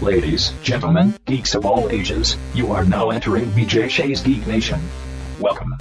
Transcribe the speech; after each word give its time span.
Ladies, 0.00 0.52
gentlemen, 0.62 1.12
geeks 1.24 1.56
of 1.56 1.66
all 1.66 1.90
ages, 1.90 2.36
you 2.54 2.70
are 2.70 2.84
now 2.84 3.10
entering 3.10 3.46
BJ 3.46 3.90
Shea's 3.90 4.20
Geek 4.20 4.46
Nation. 4.46 4.80
Welcome. 5.40 5.74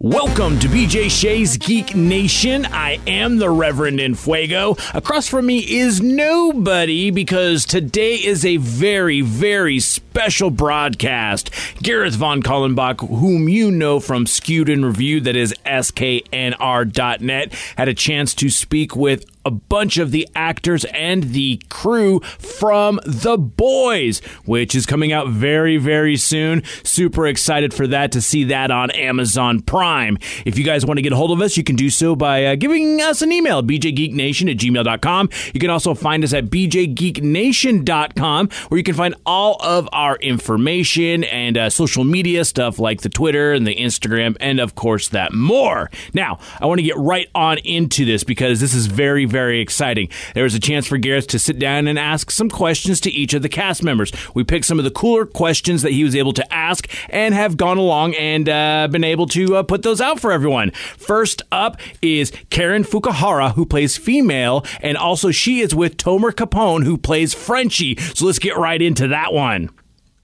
Welcome 0.00 0.58
to 0.58 0.66
BJ 0.66 1.08
Shea's 1.08 1.56
Geek 1.56 1.94
Nation. 1.94 2.66
I 2.66 2.98
am 3.06 3.36
the 3.36 3.48
Reverend 3.48 4.00
Infuego. 4.00 4.76
Across 4.92 5.28
from 5.28 5.46
me 5.46 5.58
is 5.58 6.00
nobody 6.00 7.12
because 7.12 7.64
today 7.64 8.14
is 8.16 8.44
a 8.44 8.56
very, 8.56 9.20
very 9.20 9.78
special 9.78 10.50
broadcast. 10.50 11.50
Gareth 11.80 12.14
Von 12.14 12.42
Kallenbach, 12.42 13.08
whom 13.08 13.48
you 13.48 13.70
know 13.70 14.00
from 14.00 14.26
Skewed 14.26 14.68
and 14.68 14.84
Reviewed, 14.84 15.22
that 15.24 15.36
is 15.36 15.54
sknr.net, 15.64 17.52
had 17.76 17.88
a 17.88 17.94
chance 17.94 18.34
to 18.34 18.50
speak 18.50 18.96
with 18.96 19.24
a 19.44 19.50
bunch 19.50 19.98
of 19.98 20.10
the 20.10 20.28
actors 20.34 20.84
and 20.86 21.24
the 21.24 21.60
crew 21.68 22.20
from 22.20 23.00
The 23.04 23.38
Boys, 23.38 24.20
which 24.44 24.74
is 24.74 24.86
coming 24.86 25.12
out 25.12 25.28
very, 25.28 25.76
very 25.76 26.16
soon. 26.16 26.62
Super 26.84 27.26
excited 27.26 27.72
for 27.72 27.86
that 27.86 28.12
to 28.12 28.20
see 28.20 28.44
that 28.44 28.70
on 28.70 28.90
Amazon 28.92 29.60
Prime. 29.60 30.18
If 30.44 30.58
you 30.58 30.64
guys 30.64 30.84
want 30.84 30.98
to 30.98 31.02
get 31.02 31.12
a 31.12 31.16
hold 31.16 31.30
of 31.30 31.40
us, 31.40 31.56
you 31.56 31.64
can 31.64 31.76
do 31.76 31.90
so 31.90 32.14
by 32.14 32.44
uh, 32.44 32.54
giving 32.54 33.00
us 33.00 33.22
an 33.22 33.32
email, 33.32 33.62
bjgeeknation 33.62 34.50
at 34.50 34.58
gmail.com. 34.58 35.28
You 35.54 35.60
can 35.60 35.70
also 35.70 35.94
find 35.94 36.24
us 36.24 36.32
at 36.32 36.46
bjgeeknation.com, 36.46 38.48
where 38.68 38.78
you 38.78 38.84
can 38.84 38.94
find 38.94 39.14
all 39.24 39.56
of 39.62 39.88
our 39.92 40.16
information 40.16 41.24
and 41.24 41.56
uh, 41.56 41.70
social 41.70 42.04
media 42.04 42.44
stuff 42.44 42.78
like 42.78 43.02
the 43.02 43.08
Twitter 43.08 43.52
and 43.52 43.66
the 43.66 43.76
Instagram, 43.76 44.36
and 44.40 44.60
of 44.60 44.74
course, 44.74 45.08
that 45.08 45.32
more. 45.32 45.90
Now, 46.12 46.38
I 46.60 46.66
want 46.66 46.78
to 46.78 46.84
get 46.84 46.96
right 46.96 47.28
on 47.34 47.58
into 47.58 48.04
this 48.04 48.24
because 48.24 48.60
this 48.60 48.74
is 48.74 48.86
very, 48.86 49.24
very 49.30 49.60
exciting. 49.60 50.08
There 50.34 50.44
was 50.44 50.54
a 50.54 50.60
chance 50.60 50.86
for 50.86 50.98
Gareth 50.98 51.28
to 51.28 51.38
sit 51.38 51.58
down 51.58 51.88
and 51.88 51.98
ask 51.98 52.30
some 52.30 52.50
questions 52.50 53.00
to 53.00 53.10
each 53.10 53.34
of 53.34 53.42
the 53.42 53.48
cast 53.48 53.82
members. 53.82 54.12
We 54.34 54.44
picked 54.44 54.66
some 54.66 54.78
of 54.78 54.84
the 54.84 54.90
cooler 54.90 55.26
questions 55.26 55.82
that 55.82 55.92
he 55.92 56.04
was 56.04 56.14
able 56.14 56.32
to 56.34 56.52
ask 56.52 56.88
and 57.08 57.34
have 57.34 57.56
gone 57.56 57.78
along 57.78 58.14
and 58.14 58.48
uh, 58.48 58.88
been 58.90 59.04
able 59.04 59.26
to 59.28 59.56
uh, 59.56 59.62
put 59.62 59.82
those 59.82 60.00
out 60.00 60.20
for 60.20 60.32
everyone. 60.32 60.70
First 60.70 61.42
up 61.52 61.78
is 62.02 62.32
Karen 62.50 62.84
Fukuhara, 62.84 63.54
who 63.54 63.64
plays 63.64 63.96
female, 63.96 64.64
and 64.80 64.96
also 64.96 65.30
she 65.30 65.60
is 65.60 65.74
with 65.74 65.96
Tomer 65.96 66.32
Kapon, 66.32 66.84
who 66.84 66.98
plays 66.98 67.34
Frenchie. 67.34 67.96
So 68.14 68.26
let's 68.26 68.38
get 68.38 68.56
right 68.56 68.80
into 68.80 69.08
that 69.08 69.32
one. 69.32 69.70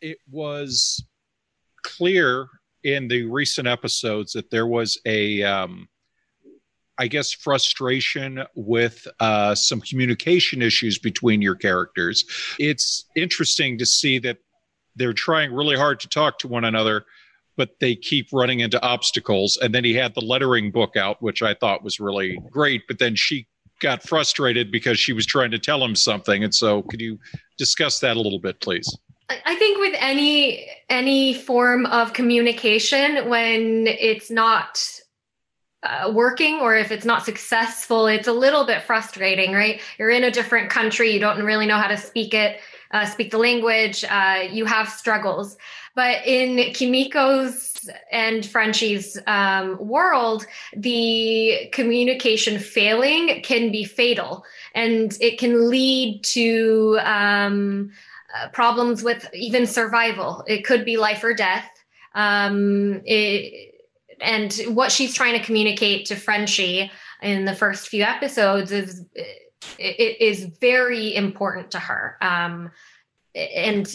It 0.01 0.19
was 0.31 1.05
clear 1.83 2.49
in 2.85 3.09
the 3.09 3.25
recent 3.25 3.67
episodes 3.67 4.33
that 4.33 4.51
there 4.51 4.67
was 4.67 4.99
a 5.07 5.43
um, 5.43 5.89
I 6.99 7.09
guess, 7.09 7.33
frustration 7.33 8.45
with 8.55 9.07
uh, 9.21 9.55
some 9.55 9.81
communication 9.81 10.63
issues 10.63 10.99
between 10.99 11.43
your 11.43 11.55
characters. 11.55 12.25
It's 12.59 13.05
interesting 13.17 13.79
to 13.79 13.87
see 13.87 14.19
that 14.21 14.39
they're 14.97 15.13
trying 15.13 15.53
really 15.53 15.77
hard 15.77 16.01
to 16.01 16.09
talk 16.09 16.39
to 16.41 16.49
one 16.49 16.65
another, 16.65 17.05
but 17.57 17.71
they 17.81 17.95
keep 17.95 18.29
running 18.33 18.61
into 18.61 18.83
obstacles. 18.83 19.59
And 19.61 19.75
then 19.75 19.85
he 19.85 19.95
had 19.95 20.15
the 20.15 20.25
lettering 20.25 20.71
book 20.71 20.97
out, 20.97 21.21
which 21.23 21.43
I 21.43 21.55
thought 21.55 21.85
was 21.85 22.01
really 22.01 22.39
great. 22.51 22.83
But 22.89 22.99
then 22.99 23.15
she 23.15 23.47
got 23.81 24.03
frustrated 24.03 24.73
because 24.73 24.99
she 24.99 25.13
was 25.13 25.27
trying 25.27 25.51
to 25.51 25.59
tell 25.59 25.85
him 25.85 25.95
something. 25.95 26.43
And 26.43 26.55
so, 26.55 26.83
could 26.83 27.01
you 27.01 27.19
discuss 27.59 27.99
that 28.01 28.17
a 28.17 28.21
little 28.21 28.39
bit, 28.39 28.61
please? 28.61 28.97
I 29.29 29.57
think 29.57 29.79
with 29.81 29.95
any 29.99 30.69
any 30.89 31.35
form 31.35 31.87
of 31.87 32.13
communication, 32.13 33.29
when 33.29 33.87
it's 33.87 34.31
not 34.31 34.81
uh, 35.87 36.11
working 36.11 36.57
or 36.61 36.77
if 36.77 36.91
it's 36.91 37.05
not 37.05 37.25
successful, 37.25 38.07
it's 38.07 38.29
a 38.29 38.33
little 38.33 38.67
bit 38.67 38.83
frustrating, 38.83 39.53
right? 39.53 39.81
You're 39.99 40.11
in 40.11 40.25
a 40.25 40.31
different 40.31 40.71
country, 40.71 41.13
you 41.13 41.21
don't 41.21 41.43
really 41.43 41.67
know 41.67 41.77
how 41.77 41.89
to 41.89 41.97
speak 41.97 42.35
it, 42.35 42.61
uh, 42.91 43.07
speak 43.07 43.31
the 43.31 43.39
language, 43.39 44.05
uh, 44.05 44.45
you 44.51 44.65
have 44.65 44.89
struggles. 44.89 45.57
But 45.95 46.27
in 46.27 46.57
Kimiko's 46.75 47.89
and 48.11 48.45
Frenchie's 48.45 49.19
um, 49.27 49.79
world, 49.79 50.47
the 50.77 51.69
communication 51.73 52.59
failing 52.59 53.43
can 53.43 53.71
be 53.73 53.85
fatal 53.85 54.45
and 54.75 55.17
it 55.21 55.39
can 55.39 55.71
lead 55.71 56.23
to 56.25 56.99
um, 57.03 57.93
uh, 58.35 58.49
problems 58.49 59.03
with 59.03 59.29
even 59.33 59.67
survival. 59.67 60.45
It 60.47 60.65
could 60.65 60.85
be 60.85 60.97
life 60.97 61.25
or 61.25 61.33
death. 61.33 61.71
Um, 62.15 63.03
it, 63.05 63.76
and 64.21 64.53
what 64.69 64.93
she's 64.93 65.15
trying 65.15 65.39
to 65.39 65.45
communicate 65.45 66.07
to 66.07 66.17
Frenchie 66.17 66.91
in 67.23 67.45
the 67.45 67.55
first 67.55 67.89
few 67.89 68.03
episodes 68.03 68.73
is 68.73 69.05
it 69.79 70.21
is 70.21 70.45
very 70.61 71.15
important 71.15 71.71
to 71.73 71.79
her. 71.79 72.17
Um, 72.21 72.71
and 73.35 73.95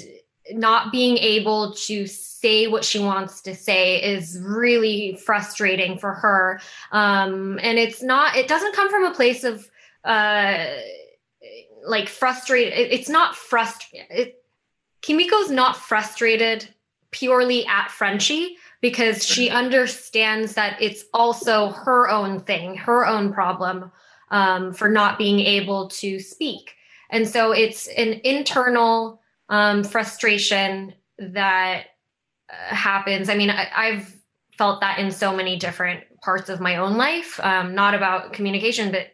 not 0.52 0.92
being 0.92 1.18
able 1.18 1.74
to 1.74 2.08
say 2.08 2.68
what 2.68 2.84
she 2.84 3.00
wants 3.00 3.42
to 3.42 3.56
say 3.56 4.02
is 4.02 4.40
really 4.42 5.16
frustrating 5.16 5.98
for 5.98 6.14
her. 6.14 6.60
Um, 6.92 7.60
and 7.62 7.78
it's 7.78 8.02
not, 8.02 8.36
it 8.36 8.48
doesn't 8.48 8.76
come 8.76 8.90
from 8.90 9.06
a 9.06 9.14
place 9.14 9.44
of 9.44 9.70
uh, 10.04 10.66
like 11.86 12.10
frustrated. 12.10 12.74
It, 12.74 12.92
it's 12.92 13.10
not 13.10 13.36
frustrated. 13.36 14.34
Kimiko's 15.02 15.52
not 15.52 15.78
frustrated 15.78 16.68
purely 17.12 17.66
at 17.66 17.90
Frenchie 17.90 18.58
because 18.82 19.24
she 19.24 19.50
understands 19.50 20.56
that 20.56 20.82
it's 20.82 21.06
also 21.14 21.70
her 21.70 22.10
own 22.10 22.40
thing, 22.40 22.76
her 22.76 23.06
own 23.06 23.32
problem 23.32 23.92
um, 24.32 24.74
for 24.74 24.90
not 24.90 25.18
being 25.18 25.40
able 25.40 25.88
to 25.90 26.20
speak. 26.20 26.76
And 27.12 27.28
so 27.28 27.52
it's 27.52 27.88
an 27.88 28.22
internal 28.24 29.22
um, 29.50 29.84
frustration 29.84 30.94
that 31.20 31.84
uh, 32.50 32.76
happens. 32.76 33.30
I 33.30 33.36
mean, 33.36 33.50
I, 33.50 33.92
have 33.92 34.16
felt 34.58 34.82
that 34.82 34.98
in 34.98 35.12
so 35.12 35.36
many 35.36 35.58
different 35.58 36.04
parts 36.22 36.50
of 36.50 36.60
my 36.60 36.78
own 36.78 36.98
life, 36.98 37.40
um, 37.44 37.76
not 37.76 37.94
about 37.94 38.34
communication, 38.34 38.92
but 38.92 39.08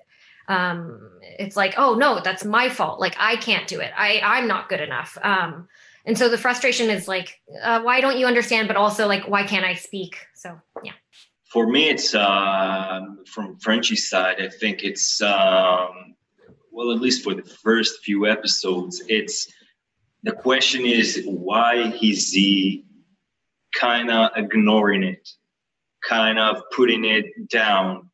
um, 0.47 1.09
it's 1.22 1.57
like, 1.57 1.73
oh 1.78 1.95
no, 1.95 2.22
that's 2.23 2.45
my 2.45 2.69
fault. 2.69 2.99
Like 2.99 3.16
I 3.19 3.35
can't 3.35 3.67
do 3.67 3.79
it. 3.79 3.91
I 3.97 4.22
I'm 4.23 4.47
not 4.47 4.69
good 4.69 4.79
enough. 4.79 5.17
Um, 5.22 5.67
and 6.07 6.18
so 6.18 6.29
the 6.29 6.38
frustration 6.38 6.90
is 6.90 7.07
like 7.07 7.40
uh, 7.62 7.81
why 7.81 8.01
don't 8.01 8.18
you 8.18 8.25
understand 8.25 8.68
but 8.68 8.78
also 8.78 9.07
like 9.07 9.28
why 9.28 9.44
can't 9.44 9.66
i 9.66 9.75
speak? 9.75 10.18
So 10.35 10.59
yeah. 10.84 10.94
For 11.53 11.68
me 11.68 11.90
it's 11.90 12.16
uh, 12.16 13.01
from 13.28 13.59
Frenchie's 13.59 14.09
side 14.09 14.38
i 14.41 14.50
think 14.50 14.84
it's 14.84 15.22
um, 15.22 16.16
well 16.72 16.91
at 16.91 17.00
least 17.00 17.23
for 17.23 17.35
the 17.35 17.44
first 17.44 18.03
few 18.03 18.25
episodes 18.25 19.03
it's 19.07 19.47
the 20.23 20.31
question 20.31 20.85
is 20.85 21.22
why 21.25 21.94
is 22.01 22.31
he 22.31 22.85
kind 23.79 24.09
of 24.09 24.31
ignoring 24.35 25.03
it 25.03 25.29
kind 26.07 26.40
of 26.40 26.63
putting 26.75 27.06
it 27.06 27.50
down? 27.50 28.09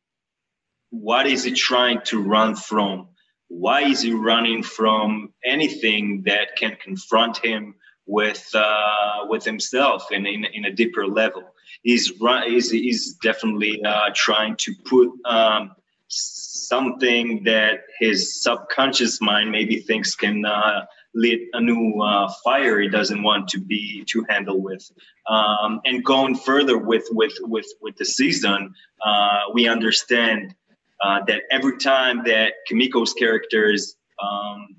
What 0.90 1.26
is 1.26 1.44
he 1.44 1.52
trying 1.52 2.00
to 2.06 2.20
run 2.20 2.56
from? 2.56 3.08
Why 3.48 3.82
is 3.82 4.02
he 4.02 4.12
running 4.12 4.62
from 4.62 5.32
anything 5.44 6.22
that 6.26 6.56
can 6.56 6.76
confront 6.82 7.38
him 7.38 7.74
with 8.06 8.50
uh, 8.54 9.26
with 9.28 9.44
himself 9.44 10.06
and 10.10 10.26
in, 10.26 10.44
in 10.44 10.64
a 10.66 10.72
deeper 10.72 11.06
level. 11.06 11.42
He's 11.82 12.12
he's, 12.46 12.70
he's 12.70 13.14
definitely 13.14 13.82
uh, 13.84 14.10
trying 14.14 14.56
to 14.56 14.74
put 14.84 15.10
um, 15.24 15.72
something 16.08 17.42
that 17.44 17.80
his 17.98 18.42
subconscious 18.42 19.20
mind 19.20 19.50
maybe 19.50 19.80
thinks 19.80 20.14
can 20.14 20.44
uh, 20.44 20.84
lit 21.14 21.40
a 21.52 21.60
new 21.60 22.00
uh, 22.02 22.30
fire 22.42 22.80
he 22.80 22.88
doesn't 22.88 23.22
want 23.22 23.48
to 23.48 23.60
be 23.60 24.04
to 24.08 24.24
handle 24.28 24.60
with. 24.60 24.90
Um, 25.28 25.80
and 25.84 26.04
going 26.04 26.34
further 26.34 26.78
with 26.78 27.06
with 27.10 27.34
with 27.40 27.66
with 27.80 27.96
the 27.96 28.04
season, 28.04 28.74
uh, 29.04 29.40
we 29.52 29.68
understand 29.68 30.54
uh, 31.02 31.20
that 31.26 31.42
every 31.50 31.78
time 31.78 32.22
that 32.24 32.52
Kimiko's 32.70 33.12
characters 33.14 33.96
um, 34.22 34.76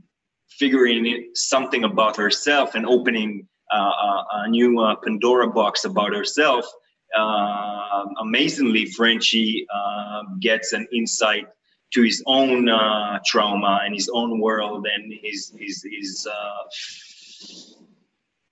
figuring 0.59 1.31
something 1.33 1.83
about 1.83 2.15
herself 2.17 2.75
and 2.75 2.85
opening 2.85 3.47
uh, 3.73 3.77
a, 3.77 4.25
a, 4.33 4.49
new 4.49 4.79
uh, 4.79 4.95
Pandora 4.95 5.49
box 5.49 5.85
about 5.85 6.13
herself. 6.13 6.65
Uh, 7.17 8.05
amazingly, 8.21 8.85
Frenchie 8.85 9.65
uh, 9.73 10.23
gets 10.39 10.73
an 10.73 10.87
insight 10.93 11.47
to 11.93 12.01
his 12.01 12.23
own 12.25 12.69
uh, 12.69 13.19
trauma 13.25 13.81
and 13.83 13.93
his 13.95 14.09
own 14.13 14.39
world, 14.39 14.85
and 14.93 15.13
his 15.21 15.53
his 15.57 15.83
his. 15.89 16.27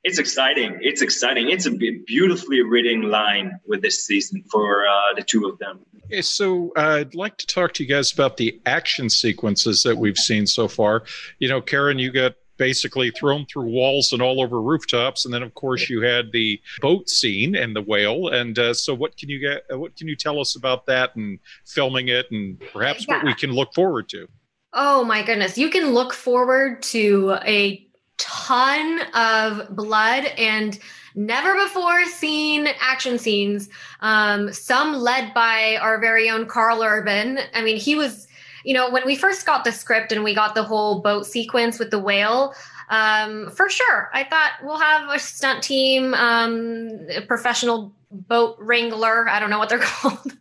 Uh, 0.03 0.09
it's 0.09 0.19
exciting. 0.19 0.77
It's 0.81 1.01
exciting. 1.01 1.49
It's 1.49 1.65
a 1.65 1.71
beautifully 1.71 2.61
written 2.61 3.03
line 3.03 3.59
with 3.65 3.81
this 3.81 4.05
season 4.05 4.43
for 4.51 4.85
the 5.15 5.23
two 5.23 5.47
of 5.47 5.57
them. 5.59 5.79
Okay, 6.05 6.21
so 6.21 6.71
uh, 6.75 6.97
I'd 6.99 7.15
like 7.15 7.37
to 7.37 7.47
talk 7.47 7.73
to 7.73 7.83
you 7.83 7.89
guys 7.89 8.11
about 8.11 8.37
the 8.37 8.59
action 8.65 9.09
sequences 9.09 9.83
that 9.83 9.97
we've 9.97 10.17
seen 10.17 10.45
so 10.45 10.67
far. 10.67 11.03
You 11.39 11.47
know, 11.47 11.61
Karen, 11.61 11.97
you 11.97 12.11
got 12.11 12.35
basically 12.57 13.11
thrown 13.11 13.45
through 13.45 13.65
walls 13.65 14.13
and 14.13 14.21
all 14.21 14.41
over 14.41 14.61
rooftops, 14.61 15.25
and 15.25 15.33
then 15.33 15.43
of 15.43 15.53
course 15.53 15.89
you 15.89 16.01
had 16.01 16.31
the 16.31 16.61
boat 16.81 17.09
scene 17.09 17.55
and 17.55 17.75
the 17.75 17.81
whale. 17.81 18.27
And 18.27 18.57
uh, 18.59 18.73
so, 18.73 18.93
what 18.93 19.17
can 19.17 19.29
you 19.29 19.39
get? 19.39 19.63
Uh, 19.71 19.79
what 19.79 19.95
can 19.95 20.07
you 20.07 20.15
tell 20.15 20.39
us 20.39 20.55
about 20.55 20.85
that 20.87 21.15
and 21.15 21.39
filming 21.65 22.09
it, 22.09 22.29
and 22.31 22.61
perhaps 22.71 23.05
yeah. 23.07 23.15
what 23.15 23.25
we 23.25 23.33
can 23.33 23.51
look 23.51 23.73
forward 23.73 24.09
to? 24.09 24.27
Oh 24.73 25.03
my 25.03 25.23
goodness, 25.23 25.57
you 25.57 25.69
can 25.69 25.93
look 25.93 26.13
forward 26.13 26.81
to 26.83 27.37
a 27.45 27.87
ton 28.17 29.01
of 29.13 29.75
blood 29.75 30.25
and 30.37 30.79
never 31.15 31.53
before 31.55 32.05
seen 32.05 32.67
action 32.79 33.17
scenes. 33.17 33.69
Um, 34.01 34.51
some 34.51 34.95
led 34.95 35.33
by 35.33 35.77
our 35.81 35.99
very 35.99 36.29
own 36.29 36.45
Karl 36.45 36.83
Urban. 36.83 37.39
I 37.53 37.61
mean, 37.61 37.77
he 37.77 37.95
was, 37.95 38.27
you 38.63 38.73
know, 38.73 38.89
when 38.89 39.05
we 39.05 39.15
first 39.15 39.45
got 39.45 39.63
the 39.63 39.71
script 39.71 40.11
and 40.11 40.23
we 40.23 40.33
got 40.33 40.55
the 40.55 40.63
whole 40.63 41.01
boat 41.01 41.25
sequence 41.25 41.79
with 41.79 41.91
the 41.91 41.99
whale, 41.99 42.53
um, 42.89 43.49
for 43.51 43.69
sure, 43.69 44.09
I 44.13 44.23
thought 44.23 44.51
we'll 44.63 44.79
have 44.79 45.09
a 45.09 45.19
stunt 45.19 45.63
team, 45.63 46.13
um, 46.13 47.07
a 47.15 47.21
professional 47.21 47.93
boat 48.11 48.57
wrangler. 48.59 49.27
I 49.27 49.39
don't 49.39 49.49
know 49.49 49.59
what 49.59 49.69
they're 49.69 49.79
called. 49.81 50.31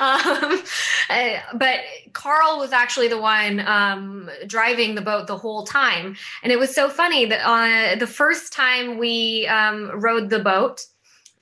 um, 0.00 0.62
uh, 1.10 1.38
but 1.54 1.80
Karl 2.12 2.58
was 2.58 2.72
actually 2.72 3.08
the 3.08 3.20
one 3.20 3.60
um, 3.60 4.30
driving 4.46 4.94
the 4.94 5.00
boat 5.00 5.26
the 5.26 5.36
whole 5.36 5.64
time, 5.64 6.16
and 6.42 6.52
it 6.52 6.58
was 6.58 6.74
so 6.74 6.88
funny 6.88 7.26
that 7.26 7.40
uh, 7.44 7.96
the 7.96 8.06
first 8.06 8.52
time 8.52 8.98
we 8.98 9.46
um, 9.46 9.90
rode 10.00 10.30
the 10.30 10.38
boat, 10.38 10.86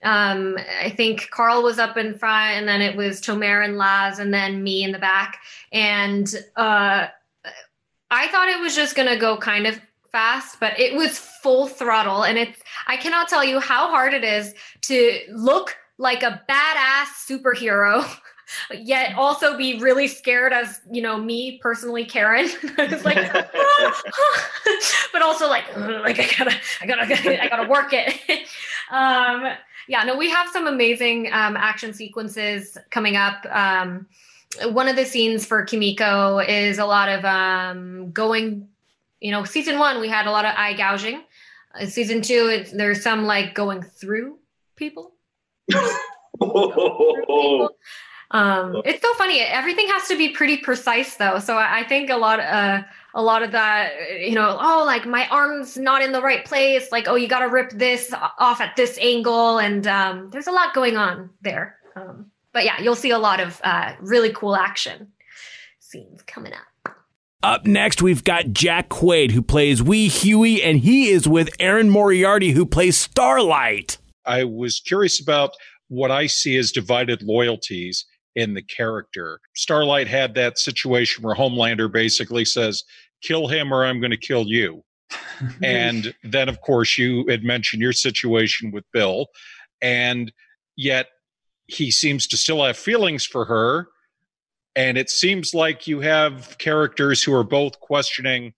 um, 0.03 0.57
I 0.81 0.91
think 0.91 1.31
Karl 1.31 1.63
was 1.63 1.79
up 1.79 1.97
in 1.97 2.19
front, 2.19 2.59
and 2.59 2.69
then 2.69 2.81
it 2.81 2.97
was 2.97 3.21
Tomer 3.21 3.65
and 3.65 3.77
Laz, 3.77 4.19
and 4.19 4.33
then 4.33 4.63
me 4.63 4.83
in 4.83 4.93
the 4.93 4.99
back, 4.99 5.39
and 5.73 6.33
uh, 6.57 7.07
I 8.11 8.29
thought 8.29 8.49
it 8.49 8.61
was 8.61 8.75
just 8.75 8.95
going 8.95 9.09
to 9.09 9.17
go 9.17 9.37
kind 9.37 9.67
of 9.67 9.81
fast, 10.13 10.61
but 10.61 10.79
it 10.79 10.95
was 10.95 11.19
full 11.19 11.67
throttle, 11.67 12.25
and 12.25 12.39
it's 12.39 12.61
I 12.87 12.97
cannot 12.97 13.29
tell 13.29 13.45
you 13.45 13.61
how 13.61 13.89
hard 13.89 14.15
it 14.15 14.25
is 14.25 14.55
to 14.83 15.19
look 15.31 15.77
like 15.99 16.23
a 16.23 16.43
badass 16.49 17.27
superhero 17.29 18.07
yet 18.73 19.17
also 19.17 19.57
be 19.57 19.79
really 19.81 20.09
scared 20.09 20.53
as 20.53 20.81
you 20.91 21.03
know 21.03 21.19
me 21.19 21.59
personally 21.59 22.05
karen. 22.05 22.49
It's 22.79 23.05
like 23.05 23.33
but 25.13 25.23
also 25.23 25.49
like 25.49 25.65
like 25.77 26.19
i 26.19 26.29
gotta 26.39 26.57
i 26.81 26.87
gotta 26.87 27.43
i 27.43 27.49
gotta 27.49 27.69
work 27.69 27.93
it. 27.93 28.15
Um 28.91 29.53
yeah 29.89 30.05
no 30.05 30.17
we 30.17 30.31
have 30.31 30.49
some 30.51 30.67
amazing 30.67 31.27
um 31.33 31.57
action 31.57 31.93
sequences 31.93 32.79
coming 32.91 33.17
up. 33.17 33.45
Um 33.51 34.07
one 34.71 34.89
of 34.89 34.97
the 34.97 35.05
scenes 35.05 35.45
for 35.45 35.65
kimiko 35.65 36.39
is 36.39 36.79
a 36.79 36.87
lot 36.87 37.09
of 37.09 37.25
um 37.25 38.13
going 38.13 38.69
you 39.21 39.31
know 39.31 39.45
season 39.45 39.79
one 39.79 40.01
we 40.01 40.09
had 40.09 40.27
a 40.27 40.31
lot 40.31 40.45
of 40.45 40.55
eye 40.57 40.75
gouging. 40.75 41.23
Uh, 41.79 41.87
season 41.87 42.23
two 42.23 42.49
it's, 42.51 42.71
there's 42.71 43.03
some 43.03 43.25
like 43.25 43.55
going 43.55 43.83
through 43.83 44.39
people 44.77 45.13
um, 48.37 48.83
it's 48.85 49.01
so 49.01 49.15
funny. 49.15 49.41
Everything 49.41 49.89
has 49.89 50.09
to 50.09 50.17
be 50.17 50.29
pretty 50.29 50.59
precise, 50.59 51.17
though. 51.17 51.39
So 51.39 51.57
I 51.57 51.85
think 51.89 52.11
a 52.11 52.17
lot, 52.17 52.39
uh, 52.39 52.83
a 53.15 53.23
lot 53.23 53.43
of 53.43 53.53
that, 53.53 53.93
you 54.21 54.35
know, 54.35 54.59
oh, 54.61 54.85
like 54.85 55.07
my 55.07 55.27
arm's 55.29 55.79
not 55.79 56.03
in 56.03 56.13
the 56.13 56.21
right 56.21 56.45
place. 56.45 56.93
Like, 56.93 57.09
oh, 57.09 57.15
you 57.15 57.29
got 57.29 57.39
to 57.39 57.49
rip 57.49 57.71
this 57.71 58.13
off 58.39 58.61
at 58.61 58.77
this 58.77 58.99
angle, 59.01 59.59
and 59.59 59.87
um, 59.87 60.29
there's 60.31 60.49
a 60.49 60.53
lot 60.53 60.75
going 60.75 60.99
on 60.99 61.31
there. 61.41 61.77
Um, 61.97 62.31
but 62.53 62.65
yeah, 62.65 62.79
you'll 62.81 62.95
see 62.95 63.11
a 63.11 63.19
lot 63.19 63.41
of 63.41 63.59
uh, 63.65 63.95
really 64.01 64.33
cool 64.33 64.55
action 64.55 65.13
scenes 65.79 66.23
coming 66.23 66.53
up. 66.53 66.95
Up 67.43 67.65
next, 67.65 68.03
we've 68.03 68.25
got 68.25 68.53
Jack 68.53 68.91
Quaid, 68.91 69.31
who 69.31 69.41
plays 69.41 69.83
Wee 69.83 70.09
Hughie, 70.09 70.63
and 70.63 70.81
he 70.81 71.09
is 71.09 71.27
with 71.27 71.49
Erin 71.59 71.89
Moriarty, 71.89 72.51
who 72.51 72.67
plays 72.67 72.99
Starlight. 72.99 73.97
I 74.27 74.45
was 74.45 74.81
curious 74.81 75.23
about 75.23 75.53
what 75.89 76.11
I 76.11 76.27
see 76.27 76.57
as 76.57 76.73
divided 76.73 77.23
loyalties 77.23 78.05
in 78.37 78.55
the 78.55 78.63
character. 78.63 79.41
Starlight 79.57 80.07
had 80.07 80.35
that 80.35 80.59
situation 80.59 81.25
where 81.25 81.35
Homelander 81.35 81.91
basically 81.91 82.45
says, 82.45 82.85
kill 83.23 83.49
him 83.49 83.73
or 83.73 83.85
I'm 83.85 83.99
going 83.99 84.13
to 84.13 84.17
kill 84.17 84.47
you. 84.47 84.85
and 85.63 86.15
then, 86.23 86.49
of 86.49 86.61
course, 86.61 86.99
you 86.99 87.27
had 87.29 87.43
mentioned 87.43 87.83
your 87.83 87.93
situation 87.93 88.71
with 88.71 88.85
Bill. 88.93 89.27
And 89.81 90.31
yet 90.77 91.09
he 91.67 91.91
seems 91.91 92.27
to 92.29 92.37
still 92.37 92.63
have 92.63 92.77
feelings 92.77 93.25
for 93.25 93.47
her. 93.47 93.89
And 94.77 94.99
it 94.99 95.09
seems 95.09 95.55
like 95.55 95.87
you 95.87 96.01
have 96.01 96.59
characters 96.59 97.23
who 97.23 97.33
are 97.35 97.45
both 97.45 97.81
questioning 97.81 98.53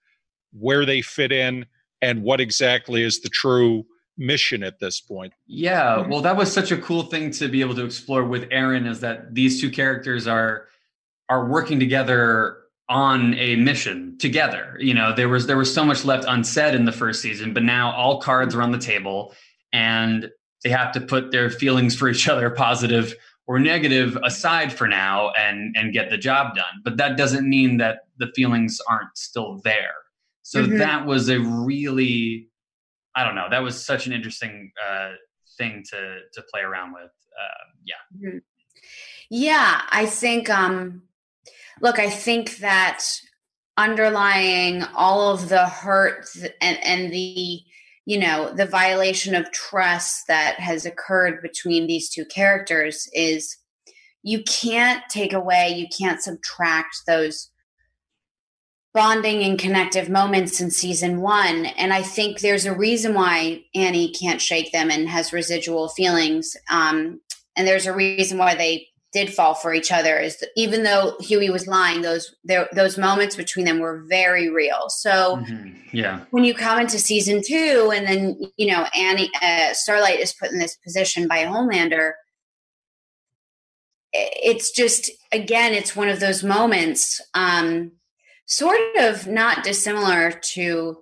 where 0.52 0.84
they 0.84 1.00
fit 1.00 1.30
in 1.30 1.66
and 2.02 2.22
what 2.22 2.40
exactly 2.40 3.02
is 3.02 3.20
the 3.20 3.28
true 3.28 3.84
mission 4.18 4.62
at 4.62 4.80
this 4.80 5.00
point. 5.00 5.32
Yeah, 5.46 6.06
well, 6.06 6.20
that 6.22 6.36
was 6.36 6.52
such 6.52 6.72
a 6.72 6.76
cool 6.76 7.04
thing 7.04 7.30
to 7.32 7.48
be 7.48 7.60
able 7.60 7.76
to 7.76 7.84
explore 7.84 8.24
with 8.24 8.48
Erin 8.50 8.86
is 8.86 9.00
that 9.00 9.34
these 9.34 9.60
two 9.60 9.70
characters 9.70 10.26
are 10.26 10.66
are 11.28 11.46
working 11.46 11.78
together 11.78 12.58
on 12.88 13.34
a 13.34 13.56
mission 13.56 14.16
together. 14.18 14.76
You 14.80 14.94
know, 14.94 15.14
there 15.14 15.28
was 15.28 15.46
there 15.46 15.56
was 15.56 15.72
so 15.72 15.84
much 15.84 16.04
left 16.04 16.24
unsaid 16.26 16.74
in 16.74 16.84
the 16.84 16.92
first 16.92 17.22
season, 17.22 17.52
but 17.52 17.62
now 17.62 17.92
all 17.92 18.20
cards 18.20 18.54
are 18.54 18.62
on 18.62 18.72
the 18.72 18.78
table 18.78 19.34
and 19.72 20.30
they 20.64 20.70
have 20.70 20.92
to 20.92 21.00
put 21.00 21.30
their 21.30 21.50
feelings 21.50 21.94
for 21.94 22.08
each 22.08 22.28
other, 22.28 22.50
positive 22.50 23.14
or 23.46 23.58
negative, 23.58 24.18
aside 24.24 24.72
for 24.72 24.88
now 24.88 25.30
and 25.38 25.74
and 25.76 25.92
get 25.92 26.10
the 26.10 26.18
job 26.18 26.54
done. 26.54 26.82
But 26.82 26.96
that 26.96 27.16
doesn't 27.16 27.48
mean 27.48 27.76
that 27.78 28.06
the 28.18 28.28
feelings 28.34 28.80
aren't 28.88 29.16
still 29.16 29.60
there. 29.64 29.94
So 30.42 30.62
mm-hmm. 30.62 30.78
that 30.78 31.04
was 31.04 31.28
a 31.28 31.40
really 31.40 32.48
I 33.18 33.24
don't 33.24 33.34
know. 33.34 33.48
That 33.50 33.64
was 33.64 33.84
such 33.84 34.06
an 34.06 34.12
interesting 34.12 34.70
uh, 34.88 35.10
thing 35.56 35.82
to 35.90 36.18
to 36.32 36.42
play 36.42 36.60
around 36.60 36.92
with. 36.92 37.10
Uh, 37.10 37.64
yeah. 37.84 38.28
Mm-hmm. 38.28 38.38
Yeah, 39.28 39.82
I 39.90 40.06
think. 40.06 40.48
Um, 40.48 41.02
look, 41.80 41.98
I 41.98 42.10
think 42.10 42.58
that 42.58 43.02
underlying 43.76 44.84
all 44.94 45.32
of 45.32 45.48
the 45.48 45.66
hurt 45.66 46.28
and 46.60 46.78
and 46.84 47.12
the 47.12 47.60
you 48.06 48.18
know 48.20 48.52
the 48.52 48.66
violation 48.66 49.34
of 49.34 49.50
trust 49.50 50.28
that 50.28 50.60
has 50.60 50.86
occurred 50.86 51.42
between 51.42 51.88
these 51.88 52.08
two 52.08 52.24
characters 52.24 53.08
is 53.12 53.56
you 54.22 54.44
can't 54.44 55.02
take 55.08 55.32
away 55.32 55.74
you 55.76 55.86
can't 55.96 56.22
subtract 56.22 57.02
those 57.06 57.50
bonding 58.98 59.44
and 59.44 59.60
connective 59.60 60.08
moments 60.08 60.60
in 60.60 60.72
season 60.72 61.20
one. 61.20 61.66
And 61.66 61.92
I 61.92 62.02
think 62.02 62.40
there's 62.40 62.66
a 62.66 62.74
reason 62.74 63.14
why 63.14 63.62
Annie 63.72 64.12
can't 64.12 64.40
shake 64.40 64.72
them 64.72 64.90
and 64.90 65.08
has 65.08 65.32
residual 65.32 65.88
feelings. 65.90 66.56
Um, 66.68 67.20
and 67.54 67.64
there's 67.64 67.86
a 67.86 67.94
reason 67.94 68.38
why 68.38 68.56
they 68.56 68.88
did 69.12 69.32
fall 69.32 69.54
for 69.54 69.72
each 69.72 69.92
other 69.92 70.18
is 70.18 70.40
that 70.40 70.48
even 70.56 70.82
though 70.82 71.16
Hughie 71.20 71.48
was 71.48 71.68
lying, 71.68 72.02
those 72.02 72.34
there, 72.42 72.68
those 72.72 72.98
moments 72.98 73.36
between 73.36 73.66
them 73.66 73.78
were 73.78 74.02
very 74.08 74.50
real. 74.50 74.88
So 74.88 75.36
mm-hmm. 75.36 75.78
yeah, 75.92 76.24
when 76.32 76.42
you 76.42 76.52
come 76.52 76.80
into 76.80 76.98
season 76.98 77.40
two, 77.46 77.92
and 77.94 78.04
then 78.04 78.36
you 78.56 78.66
know 78.66 78.84
Annie 78.96 79.30
uh, 79.40 79.74
Starlight 79.74 80.18
is 80.18 80.34
put 80.34 80.50
in 80.50 80.58
this 80.58 80.74
position 80.74 81.28
by 81.28 81.44
Homelander, 81.44 82.14
it's 84.12 84.72
just 84.72 85.08
again, 85.30 85.72
it's 85.72 85.94
one 85.94 86.08
of 86.08 86.18
those 86.18 86.42
moments. 86.42 87.20
Um, 87.32 87.92
sort 88.48 88.80
of 88.98 89.26
not 89.26 89.62
dissimilar 89.62 90.32
to 90.32 90.98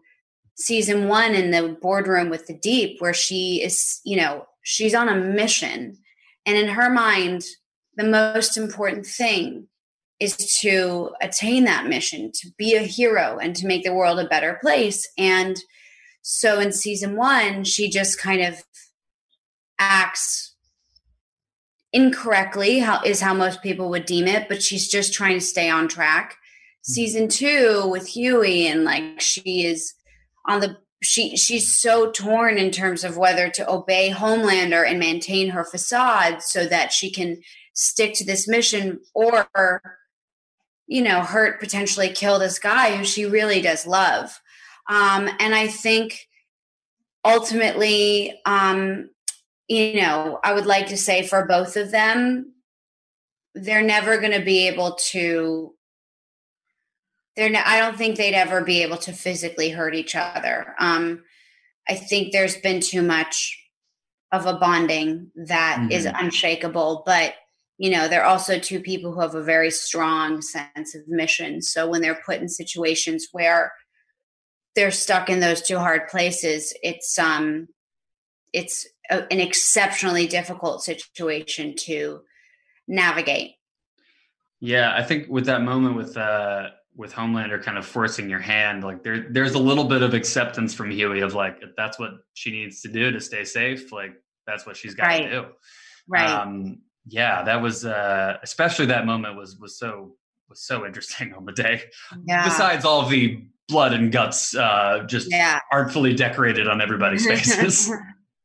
season 0.56 1.08
one 1.08 1.34
in 1.34 1.52
the 1.52 1.78
boardroom 1.80 2.28
with 2.28 2.46
the 2.46 2.58
deep 2.58 3.00
where 3.00 3.14
she 3.14 3.62
is 3.62 4.00
you 4.04 4.16
know 4.16 4.46
she's 4.62 4.94
on 4.94 5.08
a 5.08 5.14
mission. 5.14 5.96
And 6.44 6.56
in 6.56 6.68
her 6.68 6.90
mind 6.90 7.44
the 7.94 8.04
most 8.04 8.58
important 8.58 9.06
thing 9.06 9.68
is 10.20 10.36
to 10.60 11.10
attain 11.22 11.64
that 11.64 11.86
mission 11.86 12.30
to 12.32 12.48
be 12.58 12.74
a 12.74 12.80
hero 12.80 13.38
and 13.38 13.54
to 13.56 13.66
make 13.66 13.84
the 13.84 13.94
world 13.94 14.18
a 14.18 14.28
better 14.28 14.58
place. 14.60 15.08
And 15.16 15.56
so 16.22 16.58
in 16.58 16.72
season 16.72 17.16
one 17.16 17.62
she 17.64 17.88
just 17.88 18.20
kind 18.20 18.42
of 18.42 18.64
acts 19.78 20.54
incorrectly 21.92 22.80
how 22.80 23.00
is 23.02 23.20
how 23.20 23.32
most 23.32 23.62
people 23.62 23.88
would 23.88 24.04
deem 24.04 24.26
it 24.26 24.48
but 24.48 24.62
she's 24.62 24.88
just 24.88 25.12
trying 25.12 25.34
to 25.34 25.44
stay 25.44 25.70
on 25.70 25.86
track 25.86 26.36
season 26.86 27.26
two 27.28 27.86
with 27.88 28.06
Hughie 28.06 28.68
and 28.68 28.84
like 28.84 29.20
she 29.20 29.64
is 29.64 29.92
on 30.46 30.60
the 30.60 30.76
she 31.02 31.36
she's 31.36 31.72
so 31.74 32.10
torn 32.12 32.58
in 32.58 32.70
terms 32.70 33.02
of 33.02 33.16
whether 33.16 33.50
to 33.50 33.68
obey 33.68 34.10
Homelander 34.10 34.88
and 34.88 34.98
maintain 34.98 35.50
her 35.50 35.64
facade 35.64 36.42
so 36.42 36.64
that 36.66 36.92
she 36.92 37.10
can 37.10 37.38
stick 37.74 38.14
to 38.14 38.24
this 38.24 38.46
mission 38.46 39.00
or 39.14 39.48
you 40.86 41.02
know 41.02 41.20
hurt 41.20 41.60
potentially 41.60 42.08
kill 42.08 42.38
this 42.38 42.58
guy 42.58 42.96
who 42.96 43.04
she 43.04 43.26
really 43.26 43.60
does 43.60 43.86
love. 43.86 44.40
Um 44.88 45.28
and 45.40 45.54
i 45.54 45.66
think 45.66 46.28
ultimately 47.24 48.40
um 48.46 49.10
you 49.66 50.00
know 50.00 50.38
i 50.44 50.54
would 50.54 50.66
like 50.66 50.86
to 50.86 50.96
say 50.96 51.26
for 51.26 51.44
both 51.44 51.76
of 51.76 51.90
them 51.90 52.52
they're 53.56 53.82
never 53.82 54.18
going 54.18 54.38
to 54.38 54.44
be 54.44 54.68
able 54.68 54.96
to 55.10 55.75
they're 57.36 57.50
not, 57.50 57.66
I 57.66 57.78
don't 57.78 57.96
think 57.96 58.16
they'd 58.16 58.34
ever 58.34 58.62
be 58.64 58.82
able 58.82 58.96
to 58.98 59.12
physically 59.12 59.70
hurt 59.70 59.94
each 59.94 60.14
other. 60.14 60.74
Um, 60.78 61.22
I 61.88 61.94
think 61.94 62.32
there's 62.32 62.56
been 62.56 62.80
too 62.80 63.02
much 63.02 63.62
of 64.32 64.46
a 64.46 64.54
bonding 64.54 65.30
that 65.36 65.78
mm-hmm. 65.78 65.92
is 65.92 66.06
unshakable, 66.06 67.02
but 67.06 67.34
you 67.78 67.90
know, 67.90 68.08
they're 68.08 68.24
also 68.24 68.58
two 68.58 68.80
people 68.80 69.12
who 69.12 69.20
have 69.20 69.34
a 69.34 69.42
very 69.42 69.70
strong 69.70 70.40
sense 70.40 70.94
of 70.94 71.06
mission. 71.08 71.60
So 71.60 71.86
when 71.88 72.00
they're 72.00 72.20
put 72.24 72.40
in 72.40 72.48
situations 72.48 73.28
where 73.32 73.72
they're 74.74 74.90
stuck 74.90 75.28
in 75.28 75.40
those 75.40 75.60
two 75.60 75.78
hard 75.78 76.08
places, 76.08 76.72
it's 76.82 77.18
um 77.18 77.68
it's 78.52 78.86
a, 79.10 79.30
an 79.30 79.40
exceptionally 79.40 80.26
difficult 80.26 80.82
situation 80.82 81.74
to 81.76 82.22
navigate. 82.88 83.52
Yeah, 84.60 84.94
I 84.96 85.02
think 85.02 85.28
with 85.28 85.46
that 85.46 85.62
moment 85.62 85.96
with 85.96 86.16
uh 86.16 86.70
with 86.96 87.12
Homelander 87.12 87.62
kind 87.62 87.76
of 87.78 87.84
forcing 87.86 88.30
your 88.30 88.38
hand, 88.40 88.82
like 88.82 89.02
there 89.02 89.26
there's 89.30 89.54
a 89.54 89.58
little 89.58 89.84
bit 89.84 90.02
of 90.02 90.14
acceptance 90.14 90.72
from 90.74 90.90
Hughie 90.90 91.20
of 91.20 91.34
like 91.34 91.58
if 91.62 91.70
that's 91.76 91.98
what 91.98 92.12
she 92.34 92.50
needs 92.50 92.80
to 92.82 92.88
do 92.88 93.10
to 93.10 93.20
stay 93.20 93.44
safe, 93.44 93.92
like 93.92 94.12
that's 94.46 94.64
what 94.66 94.76
she's 94.76 94.94
got 94.94 95.06
Right. 95.08 95.24
to 95.24 95.30
do. 95.30 95.46
Right. 96.08 96.30
Um, 96.30 96.78
yeah, 97.06 97.42
that 97.42 97.60
was 97.62 97.84
uh 97.84 98.38
especially 98.42 98.86
that 98.86 99.06
moment 99.06 99.36
was 99.36 99.56
was 99.58 99.78
so 99.78 100.16
was 100.48 100.62
so 100.62 100.86
interesting 100.86 101.34
on 101.36 101.44
the 101.44 101.52
day. 101.52 101.82
yeah. 102.24 102.44
Besides 102.44 102.84
all 102.84 103.06
the 103.06 103.44
blood 103.68 103.92
and 103.92 104.12
guts 104.12 104.56
uh 104.56 105.04
just 105.08 105.28
yeah. 105.30 105.58
artfully 105.72 106.14
decorated 106.14 106.68
on 106.68 106.80
everybody's 106.80 107.26
faces. 107.32 107.90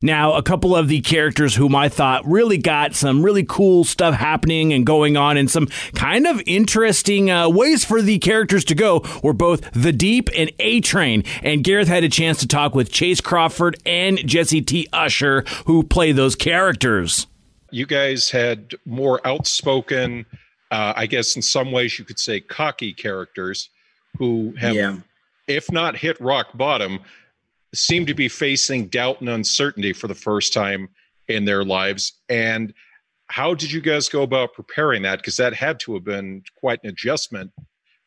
Now, 0.01 0.33
a 0.33 0.41
couple 0.41 0.75
of 0.75 0.87
the 0.87 1.01
characters 1.01 1.55
whom 1.55 1.75
I 1.75 1.87
thought 1.87 2.25
really 2.25 2.57
got 2.57 2.95
some 2.95 3.21
really 3.21 3.43
cool 3.43 3.83
stuff 3.83 4.15
happening 4.15 4.73
and 4.73 4.85
going 4.85 5.15
on, 5.15 5.37
and 5.37 5.49
some 5.49 5.67
kind 5.93 6.25
of 6.25 6.41
interesting 6.47 7.29
uh, 7.29 7.49
ways 7.49 7.85
for 7.85 8.01
the 8.01 8.17
characters 8.17 8.65
to 8.65 8.75
go 8.75 9.03
were 9.21 9.33
both 9.33 9.69
The 9.73 9.91
Deep 9.91 10.29
and 10.35 10.51
A 10.59 10.81
Train. 10.81 11.23
And 11.43 11.63
Gareth 11.63 11.87
had 11.87 12.03
a 12.03 12.09
chance 12.09 12.39
to 12.39 12.47
talk 12.47 12.73
with 12.73 12.91
Chace 12.91 13.21
Crawford 13.21 13.77
and 13.85 14.17
Jesse 14.27 14.61
T. 14.61 14.87
Usher, 14.91 15.43
who 15.65 15.83
play 15.83 16.11
those 16.11 16.35
characters. 16.35 17.27
You 17.69 17.85
guys 17.85 18.29
had 18.31 18.73
more 18.85 19.25
outspoken, 19.25 20.25
uh, 20.71 20.93
I 20.95 21.05
guess 21.05 21.35
in 21.35 21.41
some 21.41 21.71
ways 21.71 21.99
you 21.99 22.05
could 22.05 22.19
say 22.19 22.39
cocky 22.41 22.91
characters 22.91 23.69
who 24.17 24.53
have, 24.59 24.75
yeah. 24.75 24.97
if 25.47 25.71
not 25.71 25.95
hit 25.95 26.19
rock 26.19 26.47
bottom, 26.55 26.99
seem 27.73 28.05
to 28.05 28.13
be 28.13 28.27
facing 28.27 28.87
doubt 28.87 29.21
and 29.21 29.29
uncertainty 29.29 29.93
for 29.93 30.07
the 30.07 30.15
first 30.15 30.53
time 30.53 30.89
in 31.27 31.45
their 31.45 31.63
lives. 31.63 32.13
And 32.29 32.73
how 33.27 33.53
did 33.53 33.71
you 33.71 33.81
guys 33.81 34.09
go 34.09 34.23
about 34.23 34.53
preparing 34.53 35.03
that? 35.03 35.19
Because 35.19 35.37
that 35.37 35.53
had 35.53 35.79
to 35.81 35.93
have 35.93 36.03
been 36.03 36.43
quite 36.57 36.79
an 36.83 36.89
adjustment 36.89 37.51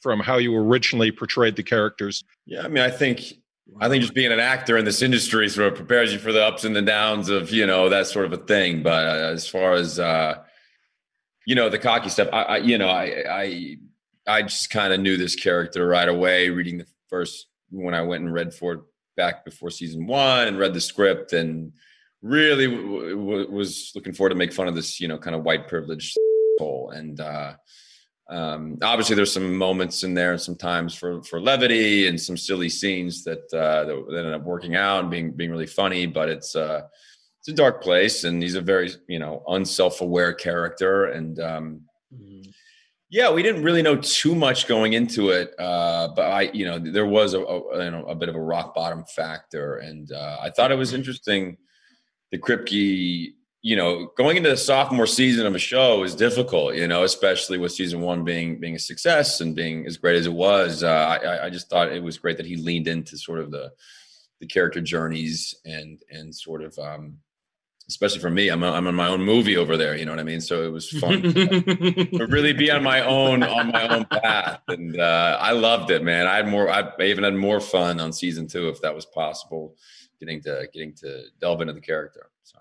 from 0.00 0.20
how 0.20 0.36
you 0.36 0.54
originally 0.54 1.10
portrayed 1.10 1.56
the 1.56 1.62
characters. 1.62 2.22
Yeah, 2.44 2.62
I 2.62 2.68
mean, 2.68 2.84
I 2.84 2.90
think 2.90 3.34
I 3.80 3.88
think 3.88 4.02
just 4.02 4.12
being 4.12 4.32
an 4.32 4.40
actor 4.40 4.76
in 4.76 4.84
this 4.84 5.00
industry 5.00 5.48
sort 5.48 5.68
of 5.68 5.76
prepares 5.76 6.12
you 6.12 6.18
for 6.18 6.32
the 6.32 6.44
ups 6.44 6.64
and 6.64 6.76
the 6.76 6.82
downs 6.82 7.30
of 7.30 7.50
you 7.50 7.66
know 7.66 7.88
that 7.88 8.06
sort 8.06 8.26
of 8.26 8.32
a 8.34 8.36
thing. 8.36 8.82
But 8.82 9.06
uh, 9.06 9.32
as 9.32 9.48
far 9.48 9.72
as 9.72 9.98
uh, 9.98 10.42
you 11.46 11.54
know, 11.54 11.70
the 11.70 11.78
cocky 11.78 12.10
stuff, 12.10 12.28
I, 12.32 12.42
I 12.42 12.56
you 12.58 12.76
know, 12.76 12.88
I 12.88 13.24
I 13.28 13.76
I 14.26 14.42
just 14.42 14.68
kind 14.68 14.92
of 14.92 15.00
knew 15.00 15.16
this 15.16 15.34
character 15.34 15.86
right 15.86 16.08
away. 16.08 16.50
Reading 16.50 16.78
the 16.78 16.86
first 17.08 17.46
when 17.70 17.94
I 17.94 18.02
went 18.02 18.24
and 18.24 18.32
read 18.32 18.52
for 18.52 18.84
back 19.16 19.44
before 19.44 19.70
season 19.70 20.06
one 20.06 20.48
and 20.48 20.58
read 20.58 20.74
the 20.74 20.80
script 20.80 21.32
and 21.32 21.72
really 22.22 22.66
w- 22.66 23.16
w- 23.16 23.50
was 23.50 23.92
looking 23.94 24.12
forward 24.12 24.30
to 24.30 24.34
make 24.34 24.52
fun 24.52 24.68
of 24.68 24.74
this 24.74 25.00
you 25.00 25.08
know 25.08 25.18
kind 25.18 25.36
of 25.36 25.42
white 25.44 25.68
privilege 25.68 26.14
soul 26.58 26.90
and. 26.94 27.20
uh 27.20 27.54
um, 28.30 28.78
obviously 28.82 29.14
there's 29.14 29.34
some 29.34 29.54
moments 29.54 30.02
in 30.02 30.14
there 30.14 30.32
and 30.32 30.40
some 30.40 30.56
times 30.56 30.94
for 30.94 31.22
for 31.24 31.38
levity 31.38 32.08
and 32.08 32.18
some 32.18 32.38
silly 32.38 32.70
scenes 32.70 33.22
that 33.24 33.44
uh, 33.52 33.84
that, 33.84 34.06
that 34.08 34.18
ended 34.18 34.32
up 34.32 34.44
working 34.44 34.74
out 34.76 35.00
and 35.00 35.10
being 35.10 35.30
being 35.32 35.50
really 35.50 35.66
funny 35.66 36.06
but 36.06 36.30
it's 36.30 36.56
uh 36.56 36.80
it's 37.40 37.48
a 37.48 37.52
dark 37.52 37.82
place 37.82 38.24
and 38.24 38.42
he's 38.42 38.54
a 38.54 38.62
very 38.62 38.90
you 39.08 39.18
know 39.18 39.42
unself-aware 39.48 40.32
character 40.32 41.04
and 41.04 41.38
um 41.38 41.82
yeah 43.14 43.30
we 43.30 43.44
didn't 43.44 43.62
really 43.62 43.80
know 43.80 43.94
too 43.96 44.34
much 44.34 44.66
going 44.66 44.92
into 44.92 45.30
it 45.30 45.54
uh 45.60 46.08
but 46.16 46.26
i 46.30 46.42
you 46.52 46.64
know 46.64 46.78
there 46.78 47.06
was 47.06 47.32
a, 47.32 47.40
a 47.40 47.84
you 47.84 47.90
know 47.90 48.04
a 48.06 48.14
bit 48.14 48.28
of 48.28 48.34
a 48.34 48.40
rock 48.40 48.74
bottom 48.74 49.04
factor 49.04 49.76
and 49.76 50.10
uh 50.10 50.36
i 50.42 50.50
thought 50.50 50.72
it 50.72 50.78
was 50.78 50.92
interesting 50.92 51.56
the 52.32 52.38
kripke 52.38 53.32
you 53.64 53.76
know, 53.76 54.10
going 54.18 54.36
into 54.36 54.50
the 54.50 54.58
sophomore 54.58 55.06
season 55.06 55.46
of 55.46 55.54
a 55.54 55.58
show 55.58 56.02
is 56.02 56.14
difficult, 56.14 56.74
you 56.74 56.86
know, 56.86 57.02
especially 57.02 57.56
with 57.56 57.72
season 57.72 58.02
one 58.02 58.22
being 58.22 58.60
being 58.60 58.74
a 58.74 58.78
success 58.78 59.40
and 59.40 59.56
being 59.56 59.86
as 59.86 59.96
great 59.96 60.16
as 60.16 60.26
it 60.26 60.32
was. 60.34 60.82
Uh, 60.84 60.88
I, 60.88 61.46
I 61.46 61.50
just 61.50 61.70
thought 61.70 61.90
it 61.90 62.02
was 62.02 62.18
great 62.18 62.36
that 62.36 62.44
he 62.44 62.56
leaned 62.56 62.88
into 62.88 63.16
sort 63.16 63.38
of 63.38 63.50
the 63.50 63.72
the 64.40 64.46
character 64.46 64.82
journeys 64.82 65.54
and 65.64 65.98
and 66.10 66.34
sort 66.34 66.62
of, 66.62 66.78
um, 66.78 67.16
especially 67.88 68.20
for 68.20 68.30
me, 68.30 68.48
I'm 68.48 68.62
a, 68.62 68.72
I'm 68.72 68.86
in 68.86 68.94
my 68.94 69.08
own 69.08 69.22
movie 69.22 69.56
over 69.56 69.76
there. 69.76 69.96
You 69.96 70.04
know 70.04 70.12
what 70.12 70.20
I 70.20 70.24
mean? 70.24 70.40
So 70.40 70.62
it 70.62 70.72
was 70.72 70.88
fun 70.90 71.22
to 71.22 72.26
really 72.28 72.52
be 72.52 72.70
on 72.70 72.82
my 72.82 73.00
own 73.04 73.42
on 73.42 73.70
my 73.70 73.88
own 73.88 74.04
path, 74.06 74.60
and 74.68 74.98
uh, 74.98 75.38
I 75.40 75.52
loved 75.52 75.90
it, 75.90 76.02
man. 76.02 76.26
I 76.26 76.36
had 76.36 76.48
more. 76.48 76.70
I 76.70 76.92
even 77.02 77.24
had 77.24 77.34
more 77.34 77.60
fun 77.60 78.00
on 78.00 78.12
season 78.12 78.46
two 78.46 78.68
if 78.68 78.80
that 78.82 78.94
was 78.94 79.06
possible, 79.06 79.76
getting 80.18 80.40
to 80.42 80.68
getting 80.72 80.94
to 80.94 81.24
delve 81.40 81.60
into 81.60 81.72
the 81.72 81.80
character. 81.80 82.30
So. 82.42 82.58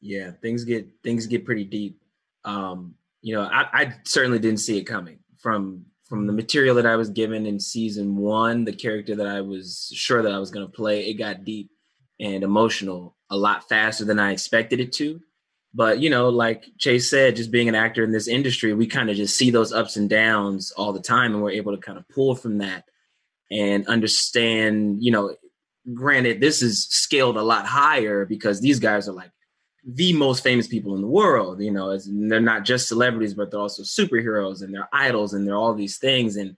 yeah 0.00 0.30
things 0.42 0.64
get 0.64 0.86
things 1.02 1.26
get 1.26 1.44
pretty 1.44 1.64
deep 1.64 2.00
um 2.44 2.94
you 3.20 3.34
know 3.34 3.42
I, 3.42 3.66
I 3.72 3.94
certainly 4.04 4.38
didn't 4.38 4.60
see 4.60 4.78
it 4.78 4.84
coming 4.84 5.18
from 5.38 5.84
from 6.04 6.26
the 6.26 6.32
material 6.32 6.74
that 6.76 6.86
i 6.86 6.96
was 6.96 7.10
given 7.10 7.46
in 7.46 7.58
season 7.58 8.16
one 8.16 8.64
the 8.64 8.72
character 8.72 9.16
that 9.16 9.26
i 9.26 9.40
was 9.40 9.90
sure 9.94 10.22
that 10.22 10.32
i 10.32 10.38
was 10.38 10.50
going 10.50 10.66
to 10.66 10.72
play 10.72 11.08
it 11.08 11.14
got 11.14 11.44
deep 11.44 11.70
and 12.20 12.42
emotional 12.42 13.16
a 13.30 13.36
lot 13.36 13.68
faster 13.68 14.04
than 14.04 14.18
i 14.18 14.32
expected 14.32 14.80
it 14.80 14.92
to 14.92 15.20
but 15.74 16.00
you 16.00 16.10
know 16.10 16.28
like 16.28 16.64
chace 16.78 17.10
said 17.10 17.36
just 17.36 17.50
being 17.50 17.68
an 17.68 17.74
actor 17.74 18.02
in 18.02 18.12
this 18.12 18.28
industry 18.28 18.72
we 18.72 18.86
kind 18.86 19.10
of 19.10 19.16
just 19.16 19.36
see 19.36 19.50
those 19.50 19.72
ups 19.72 19.96
and 19.96 20.10
downs 20.10 20.72
all 20.72 20.92
the 20.92 21.00
time 21.00 21.34
and 21.34 21.42
we're 21.42 21.50
able 21.50 21.74
to 21.74 21.80
kind 21.80 21.98
of 21.98 22.08
pull 22.08 22.34
from 22.34 22.58
that 22.58 22.84
and 23.50 23.86
understand 23.86 25.02
you 25.02 25.10
know 25.10 25.34
granted 25.94 26.40
this 26.40 26.62
is 26.62 26.86
scaled 26.88 27.36
a 27.36 27.42
lot 27.42 27.66
higher 27.66 28.24
because 28.24 28.60
these 28.60 28.78
guys 28.78 29.08
are 29.08 29.14
like 29.14 29.30
the 29.90 30.12
most 30.12 30.42
famous 30.42 30.66
people 30.66 30.94
in 30.94 31.00
the 31.00 31.08
world. 31.08 31.60
You 31.60 31.70
know, 31.70 31.98
they're 32.06 32.40
not 32.40 32.64
just 32.64 32.88
celebrities, 32.88 33.34
but 33.34 33.50
they're 33.50 33.60
also 33.60 33.82
superheroes 33.82 34.62
and 34.62 34.72
they're 34.72 34.88
idols 34.92 35.32
and 35.32 35.46
they're 35.46 35.56
all 35.56 35.74
these 35.74 35.98
things. 35.98 36.36
And 36.36 36.56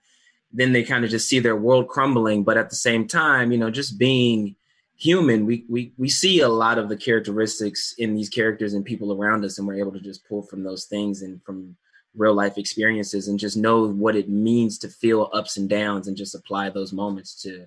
then 0.53 0.73
they 0.73 0.83
kind 0.83 1.05
of 1.05 1.11
just 1.11 1.29
see 1.29 1.39
their 1.39 1.57
world 1.57 1.89
crumbling. 1.89 2.43
But 2.43 2.57
at 2.57 2.71
the 2.71 2.77
same 2.77 3.07
time, 3.07 3.53
you 3.53 3.59
know, 3.59 3.71
just 3.71 3.99
being 3.99 4.57
human, 5.01 5.47
we 5.47 5.65
we 5.69 5.93
we 5.97 6.09
see 6.09 6.41
a 6.41 6.49
lot 6.49 6.79
of 6.79 6.89
the 6.89 6.97
characteristics 6.97 7.95
in 7.99 8.15
these 8.15 8.29
characters 8.29 8.75
and 8.75 8.85
people 8.85 9.13
around 9.13 9.45
us, 9.45 9.59
and 9.59 9.67
we're 9.67 9.79
able 9.79 9.93
to 9.93 10.01
just 10.01 10.27
pull 10.29 10.43
from 10.43 10.63
those 10.63 10.85
things 10.85 11.23
and 11.23 11.43
from 11.43 11.77
real 12.15 12.35
life 12.35 12.59
experiences 12.59 13.29
and 13.29 13.39
just 13.39 13.57
know 13.57 13.87
what 13.87 14.17
it 14.17 14.29
means 14.29 14.79
to 14.79 14.89
feel 14.89 15.31
ups 15.33 15.57
and 15.57 15.69
downs 15.69 16.09
and 16.09 16.17
just 16.17 16.35
apply 16.35 16.69
those 16.69 16.93
moments 16.93 17.41
to 17.43 17.67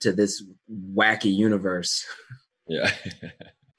to 0.00 0.12
this 0.12 0.42
wacky 0.94 1.34
universe. 1.34 2.04
Yeah. 2.66 2.90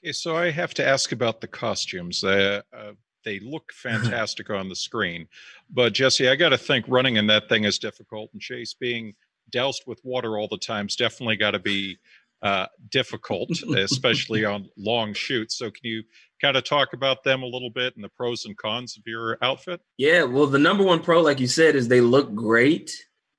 Okay, 0.04 0.10
so 0.10 0.36
I 0.36 0.50
have 0.50 0.74
to 0.74 0.84
ask 0.84 1.12
about 1.12 1.40
the 1.40 1.46
costumes. 1.46 2.24
Uh, 2.24 2.62
uh, 2.76 2.90
they 3.24 3.38
look 3.38 3.72
fantastic 3.72 4.50
on 4.50 4.68
the 4.68 4.74
screen, 4.74 5.28
but 5.70 5.92
Jesse, 5.92 6.28
I 6.28 6.34
got 6.34 6.48
to 6.48 6.58
think 6.58 6.86
running 6.88 7.14
in 7.14 7.28
that 7.28 7.48
thing 7.48 7.62
is 7.62 7.78
difficult, 7.78 8.30
and 8.32 8.42
Chace 8.42 8.74
being 8.74 9.14
doused 9.50 9.84
with 9.86 10.04
water 10.04 10.38
all 10.38 10.48
the 10.48 10.58
time 10.58 10.86
is 10.86 10.96
definitely 10.96 11.36
got 11.36 11.52
to 11.52 11.60
be 11.60 11.98
uh, 12.42 12.66
difficult, 12.90 13.50
especially 13.76 14.44
on 14.44 14.68
long 14.76 15.14
shoots. 15.14 15.56
So, 15.56 15.70
can 15.70 15.82
you 15.82 16.02
kind 16.40 16.56
of 16.56 16.64
talk 16.64 16.92
about 16.92 17.22
them 17.24 17.42
a 17.42 17.46
little 17.46 17.70
bit 17.70 17.94
and 17.94 18.04
the 18.04 18.08
pros 18.08 18.44
and 18.44 18.56
cons 18.56 18.96
of 18.96 19.04
your 19.06 19.38
outfit? 19.42 19.80
Yeah, 19.96 20.24
well, 20.24 20.46
the 20.46 20.58
number 20.58 20.84
one 20.84 21.00
pro, 21.00 21.20
like 21.20 21.40
you 21.40 21.46
said, 21.46 21.76
is 21.76 21.88
they 21.88 22.00
look 22.00 22.34
great. 22.34 22.92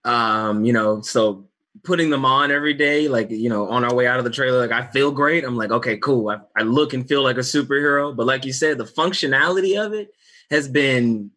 Um, 0.05 0.65
you 0.65 0.74
know, 0.74 1.01
so 1.01 1.48
putting 1.83 2.10
them 2.10 2.25
on 2.25 2.51
every 2.51 2.74
day, 2.74 3.07
like 3.07 3.29
you 3.29 3.50
know, 3.50 3.67
on 3.69 3.83
our 3.83 3.93
way 3.93 4.07
out 4.07 4.19
of 4.19 4.25
the 4.25 4.31
trailer, 4.31 4.60
like 4.60 4.72
I 4.72 4.88
feel 4.91 5.12
great. 5.12 5.43
I'm 5.43 5.57
like, 5.57 5.72
okay, 5.72 5.98
cool. 5.98 6.29
I, 6.29 6.38
I 6.55 6.63
look 6.63 6.93
and 6.93 7.07
feel 7.07 7.24
like 7.24 7.38
a 7.38 7.41
superhero. 7.41 8.15
But 8.15 8.27
like 8.27 8.45
you 8.45 8.53
said, 8.53 8.77
the 8.77 8.86
functionality 8.86 9.83
of 9.83 9.93
it 9.93 10.13
has 10.50 10.67
been 10.67 11.31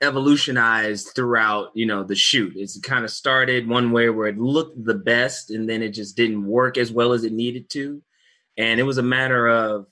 evolutionized 0.00 1.12
throughout, 1.14 1.70
you 1.74 1.86
know, 1.86 2.04
the 2.04 2.14
shoot. 2.14 2.52
It's 2.56 2.78
kind 2.80 3.04
of 3.04 3.10
started 3.10 3.68
one 3.68 3.90
way 3.90 4.08
where 4.10 4.28
it 4.28 4.38
looked 4.38 4.84
the 4.84 4.94
best, 4.94 5.50
and 5.50 5.68
then 5.68 5.82
it 5.82 5.90
just 5.90 6.16
didn't 6.16 6.46
work 6.46 6.78
as 6.78 6.92
well 6.92 7.12
as 7.12 7.24
it 7.24 7.32
needed 7.32 7.68
to. 7.70 8.02
And 8.56 8.80
it 8.80 8.84
was 8.84 8.98
a 8.98 9.02
matter 9.02 9.48
of 9.48 9.86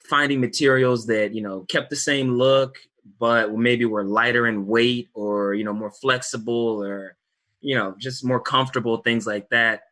finding 0.00 0.40
materials 0.40 1.06
that 1.06 1.34
you 1.34 1.42
know 1.42 1.60
kept 1.62 1.90
the 1.90 1.96
same 1.96 2.34
look, 2.34 2.76
but 3.18 3.52
maybe 3.52 3.84
were 3.84 4.04
lighter 4.04 4.46
in 4.46 4.66
weight, 4.66 5.08
or 5.14 5.54
you 5.54 5.64
know, 5.64 5.72
more 5.72 5.92
flexible, 5.92 6.82
or 6.82 7.16
you 7.60 7.76
know, 7.76 7.94
just 7.98 8.24
more 8.24 8.40
comfortable, 8.40 8.98
things 8.98 9.26
like 9.26 9.48
that. 9.50 9.82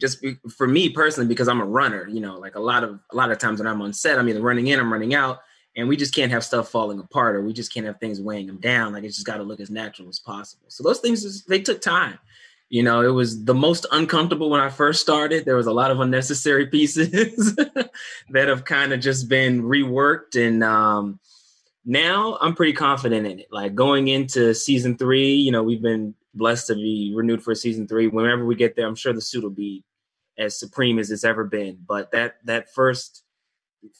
Just 0.00 0.22
be, 0.22 0.36
for 0.56 0.68
me 0.68 0.88
personally, 0.88 1.28
because 1.28 1.48
I'm 1.48 1.60
a 1.60 1.64
runner, 1.64 2.06
you 2.08 2.20
know, 2.20 2.38
like 2.38 2.54
a 2.54 2.60
lot 2.60 2.84
of 2.84 3.00
a 3.10 3.16
lot 3.16 3.32
of 3.32 3.38
times 3.38 3.58
when 3.58 3.66
I'm 3.66 3.82
on 3.82 3.92
set, 3.92 4.18
I'm 4.18 4.28
either 4.28 4.40
running 4.40 4.68
in, 4.68 4.78
I'm 4.78 4.92
running 4.92 5.14
out, 5.14 5.40
and 5.76 5.88
we 5.88 5.96
just 5.96 6.14
can't 6.14 6.32
have 6.32 6.44
stuff 6.44 6.68
falling 6.68 6.98
apart, 6.98 7.36
or 7.36 7.42
we 7.42 7.52
just 7.52 7.72
can't 7.72 7.86
have 7.86 8.00
things 8.00 8.20
weighing 8.20 8.46
them 8.46 8.58
down. 8.58 8.92
Like 8.92 9.04
it's 9.04 9.16
just 9.16 9.26
got 9.26 9.36
to 9.36 9.42
look 9.42 9.60
as 9.60 9.70
natural 9.70 10.08
as 10.08 10.18
possible. 10.18 10.66
So 10.68 10.82
those 10.82 11.00
things, 11.00 11.44
they 11.44 11.60
took 11.60 11.80
time. 11.80 12.18
You 12.68 12.84
know, 12.84 13.00
it 13.02 13.12
was 13.12 13.44
the 13.44 13.54
most 13.54 13.84
uncomfortable 13.90 14.48
when 14.48 14.60
I 14.60 14.68
first 14.68 15.00
started. 15.00 15.44
There 15.44 15.56
was 15.56 15.66
a 15.66 15.72
lot 15.72 15.90
of 15.90 16.00
unnecessary 16.00 16.66
pieces 16.68 17.54
that 18.30 18.48
have 18.48 18.64
kind 18.64 18.92
of 18.92 19.00
just 19.00 19.28
been 19.28 19.62
reworked, 19.62 20.36
and 20.36 20.62
um, 20.62 21.20
now 21.84 22.38
I'm 22.40 22.54
pretty 22.54 22.72
confident 22.72 23.26
in 23.26 23.40
it. 23.40 23.48
Like 23.50 23.74
going 23.74 24.08
into 24.08 24.54
season 24.54 24.96
three, 24.96 25.34
you 25.34 25.50
know, 25.52 25.62
we've 25.62 25.82
been 25.82 26.14
blessed 26.34 26.68
to 26.68 26.74
be 26.74 27.12
renewed 27.14 27.42
for 27.42 27.54
season 27.54 27.88
three. 27.88 28.06
Whenever 28.06 28.44
we 28.44 28.54
get 28.54 28.76
there, 28.76 28.86
I'm 28.86 28.94
sure 28.94 29.12
the 29.12 29.20
suit 29.20 29.42
will 29.42 29.50
be 29.50 29.84
as 30.38 30.58
supreme 30.58 30.98
as 30.98 31.10
it's 31.10 31.24
ever 31.24 31.44
been. 31.44 31.78
But 31.86 32.12
that 32.12 32.36
that 32.44 32.72
first 32.72 33.24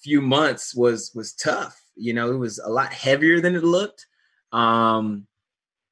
few 0.03 0.21
months 0.21 0.75
was 0.75 1.13
was 1.15 1.33
tough. 1.33 1.81
You 1.97 2.15
know, 2.15 2.31
it 2.33 2.39
was 2.39 2.59
a 2.59 2.71
lot 2.71 2.93
heavier 2.93 3.41
than 3.41 3.55
it 3.55 3.65
looked. 3.65 4.07
Um 4.53 5.27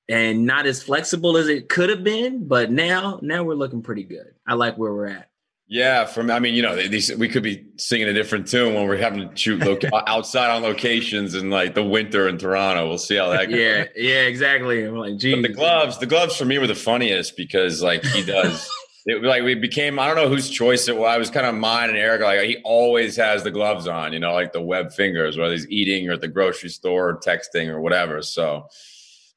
and 0.09 0.47
not 0.47 0.67
as 0.67 0.83
flexible 0.83 1.37
as 1.37 1.49
it 1.49 1.69
could 1.69 1.91
have 1.91 2.03
been, 2.03 2.49
but 2.49 2.71
now 2.71 3.19
now 3.23 3.45
we're 3.45 3.55
looking 3.55 3.83
pretty 3.83 4.05
good. 4.05 4.35
I 4.47 4.55
like 4.55 4.77
where 4.77 4.93
we're 4.93 5.09
at. 5.09 5.29
Yeah, 5.71 6.07
from 6.07 6.31
I 6.31 6.39
mean, 6.41 6.55
you 6.55 6.63
know, 6.63 6.75
these 6.77 7.15
we 7.15 7.29
could 7.29 7.43
be 7.43 7.67
singing 7.77 8.09
a 8.09 8.15
different 8.15 8.49
tune 8.49 8.75
when 8.75 8.89
we're 8.89 8.97
having 8.97 9.29
to 9.29 9.37
shoot 9.37 9.61
lo- 9.61 9.79
outside 10.07 10.51
on 10.51 10.63
locations 10.63 11.35
in 11.35 11.51
like 11.51 11.75
the 11.75 11.85
winter 11.85 12.27
in 12.27 12.39
Toronto. 12.39 12.89
We'll 12.89 12.97
see 12.97 13.17
how 13.17 13.29
that 13.29 13.51
goes. 13.51 13.59
Yeah, 13.59 13.85
yeah, 13.95 14.23
exactly. 14.23 14.83
I'm 14.85 14.97
like, 14.97 15.19
geez. 15.19 15.35
But 15.35 15.43
the 15.43 15.55
gloves, 15.55 15.99
the 15.99 16.07
gloves 16.07 16.37
for 16.37 16.47
me 16.47 16.57
were 16.57 16.67
the 16.67 16.75
funniest 16.75 17.37
because 17.37 17.83
like 17.83 18.03
he 18.03 18.25
does. 18.25 18.67
it 19.09 19.23
like 19.23 19.43
we 19.43 19.55
became 19.55 19.99
I 19.99 20.07
don't 20.07 20.17
know 20.17 20.29
whose 20.29 20.51
choice 20.51 20.87
it 20.87 20.97
was. 20.97 21.09
I 21.09 21.19
was 21.19 21.31
kind 21.31 21.47
of 21.47 21.55
mine 21.55 21.89
and 21.89 21.99
Eric. 21.99 22.21
Like 22.21 22.41
he 22.43 22.59
always 22.63 23.17
has 23.17 23.43
the 23.43 23.51
gloves 23.51 23.89
on, 23.89 24.13
you 24.13 24.19
know, 24.19 24.35
like 24.35 24.53
the 24.53 24.61
web 24.61 24.93
fingers, 24.93 25.39
whether 25.39 25.53
he's 25.53 25.69
eating 25.71 26.09
or 26.09 26.13
at 26.13 26.21
the 26.21 26.29
grocery 26.29 26.69
store 26.69 27.09
or 27.09 27.19
texting 27.19 27.69
or 27.69 27.81
whatever. 27.81 28.21
So 28.21 28.69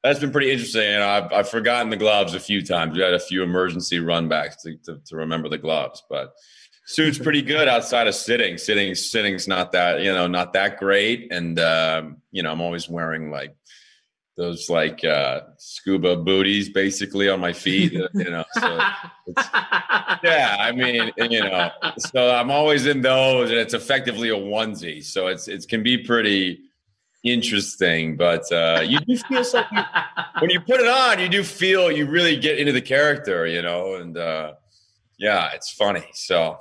that's 0.02 0.18
been 0.18 0.30
pretty 0.30 0.50
interesting. 0.50 0.82
And 0.82 1.02
I've, 1.02 1.32
I've 1.32 1.48
forgotten 1.48 1.90
the 1.90 1.96
gloves 1.96 2.34
a 2.34 2.40
few 2.40 2.64
times. 2.64 2.96
We 2.96 3.02
had 3.02 3.14
a 3.14 3.18
few 3.20 3.42
emergency 3.42 3.98
runbacks 3.98 4.60
to, 4.62 4.76
to, 4.84 5.00
to 5.06 5.16
remember 5.16 5.48
the 5.48 5.58
gloves, 5.58 6.02
but 6.10 6.34
suit's 6.84 7.18
pretty 7.18 7.40
good 7.40 7.68
outside 7.68 8.08
of 8.08 8.14
sitting. 8.14 8.58
Sitting, 8.58 8.94
sitting's 8.94 9.48
not 9.48 9.72
that, 9.72 10.02
you 10.02 10.12
know, 10.12 10.26
not 10.26 10.52
that 10.52 10.78
great. 10.78 11.32
And, 11.32 11.58
um, 11.58 12.18
you 12.30 12.42
know, 12.42 12.52
I'm 12.52 12.60
always 12.60 12.88
wearing 12.88 13.30
like 13.30 13.56
those 14.36 14.70
like 14.70 15.04
uh, 15.04 15.40
scuba 15.58 16.16
booties 16.16 16.70
basically 16.70 17.28
on 17.28 17.40
my 17.40 17.52
feet, 17.52 17.92
you 17.92 18.08
know. 18.14 18.44
So 18.54 18.78
yeah, 20.24 20.56
I 20.58 20.72
mean, 20.74 21.12
you 21.30 21.40
know, 21.40 21.70
so 21.98 22.34
I'm 22.34 22.50
always 22.50 22.86
in 22.86 23.02
those 23.02 23.50
and 23.50 23.58
it's 23.58 23.74
effectively 23.74 24.30
a 24.30 24.36
onesie. 24.36 25.04
So 25.04 25.26
it's, 25.26 25.48
it 25.48 25.68
can 25.68 25.82
be 25.82 25.98
pretty, 25.98 26.60
interesting, 27.22 28.16
but 28.16 28.50
uh, 28.52 28.82
you 28.84 28.98
do 29.00 29.16
feel 29.16 29.44
something 29.44 29.78
when 30.40 30.50
you 30.50 30.60
put 30.60 30.80
it 30.80 30.88
on. 30.88 31.20
You 31.20 31.28
do 31.28 31.42
feel 31.42 31.90
you 31.90 32.06
really 32.06 32.36
get 32.36 32.58
into 32.58 32.72
the 32.72 32.80
character, 32.80 33.46
you 33.46 33.62
know, 33.62 33.94
and 33.94 34.16
uh, 34.16 34.54
yeah, 35.18 35.50
it's 35.54 35.72
funny. 35.72 36.04
So 36.14 36.58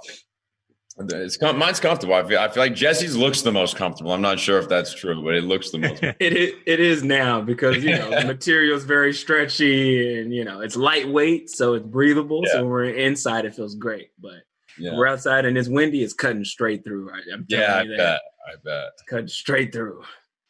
it's 1.10 1.42
mine's 1.42 1.80
comfortable. 1.80 2.14
I 2.14 2.24
feel, 2.24 2.40
I 2.40 2.48
feel 2.50 2.64
like 2.64 2.76
Jesse's 2.76 3.16
looks 3.16 3.42
the 3.42 3.52
most 3.52 3.76
comfortable. 3.76 4.12
I'm 4.12 4.22
not 4.22 4.40
sure 4.40 4.60
if 4.60 4.70
that's 4.70 4.94
true, 4.94 5.24
but 5.24 5.36
it 5.36 5.44
looks 5.44 5.72
the 5.72 5.80
most. 5.80 6.04
it 6.04 6.16
is, 6.20 6.54
it 6.66 6.80
is 6.80 7.04
now 7.04 7.42
because 7.42 7.84
you 7.84 7.92
know 7.92 8.10
the 8.10 8.26
material 8.26 8.78
is 8.78 8.84
very 8.84 9.14
stretchy 9.14 10.20
and 10.20 10.34
you 10.34 10.44
know 10.44 10.62
it's 10.62 10.76
lightweight, 10.76 11.50
so 11.50 11.74
it's 11.74 11.86
breathable. 11.86 12.42
Yeah. 12.46 12.54
So 12.54 12.58
when 12.62 12.70
we're 12.70 12.86
inside, 12.86 13.46
it 13.46 13.56
feels 13.56 13.76
great, 13.76 14.12
but. 14.20 14.34
Yeah. 14.80 14.96
We're 14.96 15.06
outside 15.06 15.44
and 15.46 15.58
it's 15.58 15.68
windy. 15.68 16.02
It's 16.02 16.14
cutting 16.14 16.46
straight 16.46 16.86
through. 16.86 17.12
I'm 17.12 17.46
yeah, 17.50 17.76
I 17.76 17.84
bet. 17.86 18.22
I 18.48 18.56
bet. 18.64 18.92
It's 18.94 19.04
cutting 19.04 19.28
straight 19.28 19.74
through. 19.74 20.02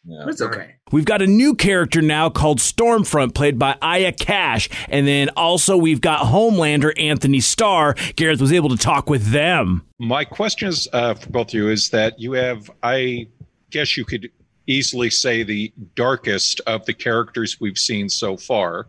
Yeah. 0.03 0.25
It's 0.27 0.41
okay. 0.41 0.75
We've 0.91 1.05
got 1.05 1.21
a 1.21 1.27
new 1.27 1.53
character 1.53 2.01
now 2.01 2.29
called 2.29 2.59
Stormfront, 2.59 3.35
played 3.35 3.59
by 3.59 3.77
Aya 3.81 4.11
Cash. 4.11 4.67
And 4.89 5.07
then 5.07 5.29
also 5.37 5.77
we've 5.77 6.01
got 6.01 6.25
Homelander 6.25 6.91
Anthony 6.99 7.39
Starr. 7.39 7.93
Gareth 8.15 8.41
was 8.41 8.51
able 8.51 8.69
to 8.69 8.77
talk 8.77 9.09
with 9.09 9.31
them. 9.31 9.85
My 9.99 10.25
question 10.25 10.69
is 10.69 10.87
uh, 10.91 11.13
for 11.13 11.29
both 11.29 11.49
of 11.49 11.53
you 11.53 11.69
is 11.69 11.91
that 11.91 12.19
you 12.19 12.31
have, 12.33 12.71
I 12.81 13.27
guess 13.69 13.95
you 13.95 14.03
could 14.03 14.31
easily 14.65 15.11
say, 15.11 15.43
the 15.43 15.71
darkest 15.95 16.61
of 16.65 16.85
the 16.85 16.93
characters 16.93 17.59
we've 17.59 17.77
seen 17.77 18.09
so 18.09 18.37
far. 18.37 18.87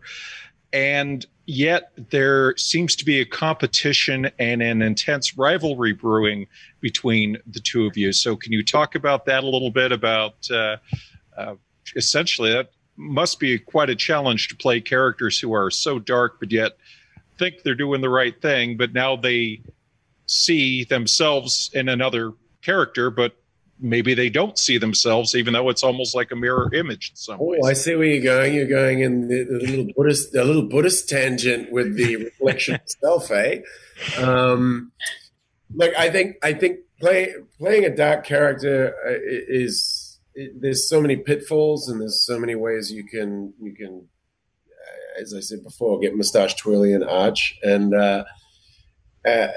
And 0.71 1.25
yet 1.45 1.91
there 2.09 2.55
seems 2.57 2.95
to 2.95 3.05
be 3.05 3.19
a 3.19 3.25
competition 3.25 4.29
and 4.39 4.61
an 4.61 4.81
intense 4.81 5.37
rivalry 5.37 5.93
brewing 5.93 6.47
between 6.79 7.37
the 7.45 7.59
two 7.59 7.85
of 7.85 7.97
you. 7.97 8.13
So, 8.13 8.35
can 8.35 8.51
you 8.51 8.63
talk 8.63 8.95
about 8.95 9.25
that 9.25 9.43
a 9.43 9.49
little 9.49 9.71
bit? 9.71 9.91
About 9.91 10.35
uh, 10.49 10.77
uh, 11.37 11.55
essentially, 11.95 12.51
that 12.53 12.71
must 12.95 13.39
be 13.39 13.57
quite 13.57 13.89
a 13.89 13.95
challenge 13.95 14.47
to 14.49 14.55
play 14.55 14.79
characters 14.79 15.39
who 15.39 15.53
are 15.53 15.71
so 15.71 15.99
dark, 15.99 16.39
but 16.39 16.51
yet 16.51 16.77
think 17.37 17.63
they're 17.63 17.75
doing 17.75 18.01
the 18.01 18.09
right 18.09 18.39
thing, 18.41 18.77
but 18.77 18.93
now 18.93 19.15
they 19.15 19.61
see 20.27 20.83
themselves 20.83 21.69
in 21.73 21.89
another 21.89 22.33
character, 22.61 23.09
but 23.09 23.35
maybe 23.83 24.13
they 24.13 24.29
don't 24.29 24.57
see 24.57 24.77
themselves, 24.77 25.35
even 25.35 25.53
though 25.53 25.69
it's 25.69 25.83
almost 25.83 26.15
like 26.15 26.31
a 26.31 26.35
mirror 26.35 26.73
image 26.73 27.11
in 27.11 27.15
some 27.17 27.37
ways. 27.39 27.59
oh. 27.61 27.67
I 27.67 27.73
see 27.73 27.95
where 27.95 28.07
you're 28.07 28.23
going. 28.23 28.53
You're 28.53 28.65
going 28.65 29.01
in 29.01 29.27
the, 29.27 29.43
the 29.43 29.59
little 29.59 29.87
Buddhist, 29.95 30.31
the 30.31 30.43
little 30.43 30.67
Buddhist 30.67 31.09
tangent 31.09 31.71
with 31.71 31.95
the 31.95 32.15
reflection 32.25 32.75
itself, 32.75 33.29
eh? 33.29 33.59
Um, 34.17 34.91
like 35.75 35.93
I 35.97 36.09
think, 36.09 36.37
I 36.41 36.53
think 36.53 36.79
play, 36.99 37.33
playing 37.59 37.83
a 37.83 37.95
dark 37.95 38.25
character 38.25 38.95
uh, 39.05 39.19
is 39.21 40.19
it, 40.33 40.59
there's 40.59 40.89
so 40.89 41.01
many 41.01 41.17
pitfalls 41.17 41.89
and 41.89 41.99
there's 42.01 42.25
so 42.25 42.39
many 42.39 42.55
ways 42.55 42.91
you 42.91 43.03
can 43.03 43.53
you 43.61 43.75
can, 43.75 44.07
uh, 44.67 45.21
as 45.21 45.33
I 45.33 45.41
said 45.41 45.61
before, 45.63 45.99
get 45.99 46.15
mustache 46.15 46.55
twirly 46.55 46.93
and 46.93 47.03
arch 47.03 47.55
and. 47.63 47.93
Uh, 47.93 48.23
uh, 49.25 49.47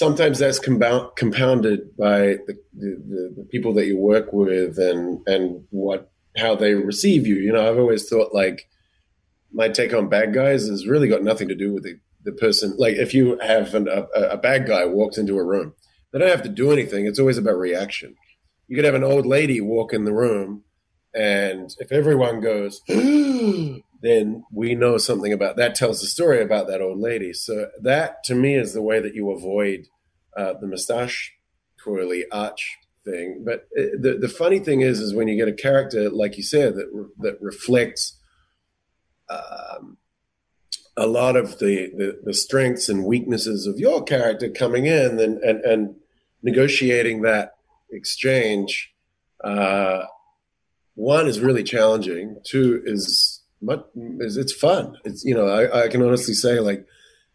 sometimes 0.00 0.38
that's 0.38 0.58
compound, 0.58 1.10
compounded 1.14 1.94
by 1.94 2.38
the, 2.46 2.58
the, 2.74 3.34
the, 3.36 3.46
people 3.50 3.74
that 3.74 3.86
you 3.86 3.98
work 3.98 4.32
with 4.32 4.78
and 4.78 5.20
and 5.28 5.62
what 5.68 6.10
how 6.38 6.56
they 6.56 6.72
receive 6.72 7.26
you. 7.26 7.36
You 7.36 7.52
know, 7.52 7.68
I've 7.68 7.78
always 7.78 8.08
thought 8.08 8.34
like 8.34 8.66
my 9.52 9.68
take 9.68 9.92
on 9.92 10.08
bad 10.08 10.32
guys 10.32 10.68
has 10.68 10.86
really 10.86 11.06
got 11.06 11.22
nothing 11.22 11.48
to 11.48 11.54
do 11.54 11.74
with 11.74 11.82
the, 11.82 12.00
the 12.24 12.32
person. 12.32 12.74
Like 12.78 12.96
if 12.96 13.12
you 13.12 13.38
have 13.40 13.74
an, 13.74 13.88
a, 13.88 14.06
a 14.36 14.38
bad 14.38 14.66
guy 14.66 14.86
walks 14.86 15.18
into 15.18 15.36
a 15.36 15.44
room, 15.44 15.74
they 16.12 16.18
don't 16.18 16.30
have 16.30 16.44
to 16.44 16.48
do 16.48 16.72
anything. 16.72 17.04
It's 17.04 17.18
always 17.18 17.36
about 17.36 17.58
reaction. 17.58 18.16
You 18.68 18.76
could 18.76 18.86
have 18.86 18.94
an 18.94 19.04
old 19.04 19.26
lady 19.26 19.60
walk 19.60 19.92
in 19.92 20.04
the 20.04 20.14
room, 20.14 20.62
and 21.14 21.74
if 21.78 21.92
everyone 21.92 22.40
goes, 22.40 22.80
then 24.02 24.44
we 24.50 24.74
know 24.74 24.96
something 24.96 25.32
about 25.32 25.56
that 25.56 25.74
tells 25.74 26.00
the 26.00 26.06
story 26.06 26.40
about 26.42 26.66
that 26.68 26.80
old 26.80 26.98
lady. 26.98 27.32
So 27.32 27.68
that 27.80 28.24
to 28.24 28.34
me 28.34 28.54
is 28.54 28.72
the 28.72 28.82
way 28.82 29.00
that 29.00 29.14
you 29.14 29.30
avoid 29.30 29.88
uh, 30.36 30.54
the 30.60 30.66
mustache 30.66 31.34
twirly 31.76 32.24
arch 32.30 32.78
thing. 33.04 33.42
But 33.44 33.66
uh, 33.78 33.96
the 34.00 34.18
the 34.20 34.28
funny 34.28 34.58
thing 34.58 34.80
is, 34.80 35.00
is 35.00 35.14
when 35.14 35.28
you 35.28 35.36
get 35.36 35.48
a 35.48 35.52
character 35.52 36.08
like 36.08 36.36
you 36.36 36.42
said 36.42 36.76
that 36.76 36.88
re- 36.92 37.10
that 37.18 37.40
reflects 37.40 38.18
um, 39.28 39.98
a 40.96 41.06
lot 41.06 41.36
of 41.36 41.58
the, 41.58 41.90
the, 41.96 42.20
the 42.24 42.34
strengths 42.34 42.88
and 42.88 43.04
weaknesses 43.04 43.66
of 43.66 43.78
your 43.78 44.02
character 44.02 44.48
coming 44.48 44.86
in 44.86 45.18
and 45.18 45.38
and, 45.38 45.60
and 45.64 45.96
negotiating 46.42 47.22
that 47.22 47.54
exchange. 47.90 48.94
Uh, 49.42 50.04
one 50.94 51.26
is 51.26 51.40
really 51.40 51.62
challenging. 51.62 52.36
Two 52.44 52.82
is 52.84 53.39
but 53.62 53.90
it's 53.94 54.52
fun. 54.52 54.96
It's 55.04 55.24
you 55.24 55.34
know 55.34 55.46
I, 55.46 55.84
I 55.84 55.88
can 55.88 56.02
honestly 56.02 56.34
say 56.34 56.60
like 56.60 56.86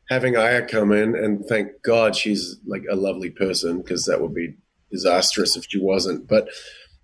having 0.10 0.38
Aya 0.38 0.66
come 0.66 0.92
in 0.92 1.16
and 1.16 1.46
thank 1.46 1.82
God 1.84 2.16
she's 2.16 2.58
like 2.66 2.84
a 2.90 2.96
lovely 2.96 3.30
person 3.30 3.82
because 3.82 4.06
that 4.06 4.22
would 4.22 4.34
be 4.34 4.56
disastrous 4.92 5.56
if 5.56 5.66
she 5.68 5.80
wasn't. 5.80 6.28
But 6.28 6.50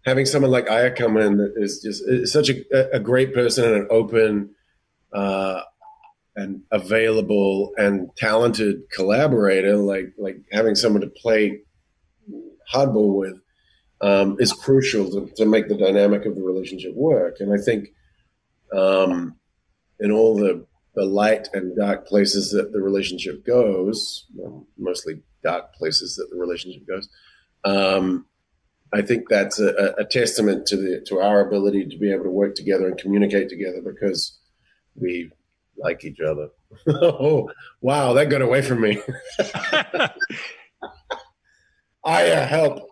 having 0.06 0.26
someone 0.26 0.52
like 0.52 0.70
Aya 0.70 0.92
come 0.92 1.18
in 1.18 1.54
is 1.58 1.82
just 1.82 2.04
is 2.08 2.32
such 2.32 2.50
a, 2.50 2.96
a 2.96 3.00
great 3.00 3.34
person 3.34 3.66
and 3.66 3.76
an 3.76 3.88
open 3.90 4.52
uh, 5.14 5.62
and 6.36 6.62
available 6.72 7.72
and 7.78 8.10
talented 8.18 8.90
collaborator. 8.92 9.78
Like 9.78 10.14
like 10.18 10.38
having 10.52 10.76
someone 10.76 11.02
to 11.02 11.10
play 11.10 11.62
hardball 12.74 13.18
with 13.18 13.40
um, 14.02 14.38
is 14.40 14.52
crucial 14.54 15.10
to, 15.12 15.32
to 15.36 15.46
make 15.46 15.68
the 15.68 15.78
dynamic 15.78 16.26
of 16.26 16.36
the 16.36 16.42
relationship 16.42 16.96
work. 16.96 17.38
And 17.40 17.54
I 17.54 17.62
think 17.64 17.90
um, 18.76 19.36
in 20.00 20.12
all 20.12 20.36
the 20.36 20.66
the 20.94 21.06
light 21.06 21.48
and 21.54 21.76
dark 21.78 22.06
places 22.06 22.52
that 22.52 22.74
the 22.74 22.82
relationship 22.82 23.46
goes, 23.46 24.26
well, 24.36 24.68
mostly 24.78 25.22
dark 25.42 25.74
places 25.74 26.18
that 26.18 26.28
the 26.30 26.38
relationship 26.38 26.86
goes. 26.86 27.08
Um, 27.64 28.26
I 28.94 29.02
think 29.02 29.30
that's 29.30 29.58
a, 29.60 29.94
a, 29.98 30.04
testament 30.04 30.66
to 30.68 30.76
the 30.76 31.02
to 31.08 31.20
our 31.20 31.40
ability 31.40 31.88
to 31.88 31.98
be 31.98 32.12
able 32.12 32.26
to 32.26 32.30
work 32.30 32.56
together 32.56 32.88
and 32.88 32.98
communicate 32.98 33.48
together 33.48 33.82
because 33.82 34.38
we 34.96 35.32
like 35.78 36.04
each 36.04 36.20
other. 36.20 36.50
oh, 36.88 37.50
wow, 37.80 38.12
that 38.14 38.30
got 38.30 38.42
away 38.42 38.62
from 38.62 38.82
me. 38.82 39.02
I 42.04 42.32
uh, 42.32 42.48
help. 42.48 42.91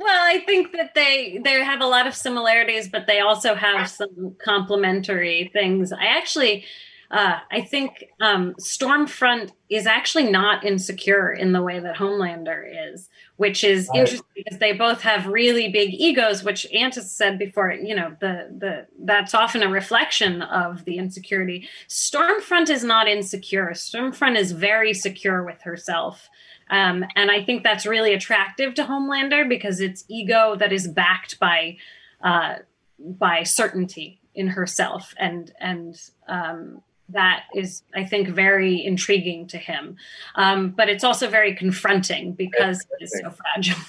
Well, 0.00 0.24
I 0.24 0.38
think 0.46 0.70
that 0.72 0.94
they 0.94 1.40
they 1.42 1.54
have 1.54 1.80
a 1.80 1.86
lot 1.86 2.06
of 2.06 2.14
similarities, 2.14 2.88
but 2.88 3.08
they 3.08 3.18
also 3.18 3.56
have 3.56 3.88
some 3.90 4.36
complementary 4.40 5.50
things. 5.52 5.92
I 5.92 6.04
actually 6.06 6.64
Uh, 7.10 7.38
I 7.50 7.62
think 7.62 8.04
um, 8.20 8.54
Stormfront 8.60 9.52
is 9.70 9.86
actually 9.86 10.30
not 10.30 10.62
insecure 10.64 11.32
in 11.32 11.52
the 11.52 11.62
way 11.62 11.80
that 11.80 11.96
Homelander 11.96 12.92
is, 12.92 13.08
which 13.36 13.64
is 13.64 13.88
Right. 13.88 14.00
interesting 14.00 14.26
because 14.36 14.58
they 14.58 14.72
both 14.72 15.00
have 15.02 15.26
really 15.26 15.68
big 15.68 15.94
egos. 15.94 16.44
Which 16.44 16.66
Antis 16.72 17.10
said 17.10 17.38
before, 17.38 17.72
you 17.72 17.94
know, 17.94 18.14
the 18.20 18.54
the 18.58 18.86
that's 18.98 19.32
often 19.32 19.62
a 19.62 19.68
reflection 19.68 20.42
of 20.42 20.84
the 20.84 20.98
insecurity. 20.98 21.66
Stormfront 21.88 22.68
is 22.68 22.84
not 22.84 23.08
insecure. 23.08 23.70
Stormfront 23.72 24.36
is 24.36 24.52
very 24.52 24.92
secure 24.92 25.42
with 25.42 25.62
herself. 25.62 26.28
Um, 26.70 27.06
and 27.16 27.30
I 27.30 27.42
think 27.42 27.62
that's 27.62 27.86
really 27.86 28.12
attractive 28.12 28.74
to 28.74 28.84
Homelander 28.84 29.48
because 29.48 29.80
it's 29.80 30.04
ego 30.08 30.56
that 30.56 30.72
is 30.74 30.86
backed 30.86 31.40
by 31.40 31.78
uh, 32.22 32.56
by 32.98 33.44
certainty 33.44 34.20
in 34.34 34.48
herself, 34.48 35.14
and 35.18 35.52
and 35.58 35.98
um, 36.28 36.82
that 37.10 37.44
is, 37.54 37.82
I 37.94 38.04
think, 38.04 38.28
very 38.28 38.84
intriguing 38.84 39.46
to 39.48 39.58
him. 39.58 39.96
Um, 40.34 40.70
but 40.70 40.88
it's 40.88 41.04
also 41.04 41.28
very 41.28 41.54
confronting 41.54 42.32
because 42.32 42.86
it 42.98 43.04
is 43.04 43.18
so 43.22 43.30
fragile. 43.30 43.82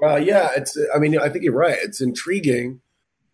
Well, 0.00 0.22
yeah, 0.22 0.50
it's. 0.56 0.76
I 0.94 0.98
mean, 0.98 1.18
I 1.18 1.28
think 1.28 1.44
you're 1.44 1.54
right. 1.54 1.78
It's 1.80 2.00
intriguing, 2.00 2.80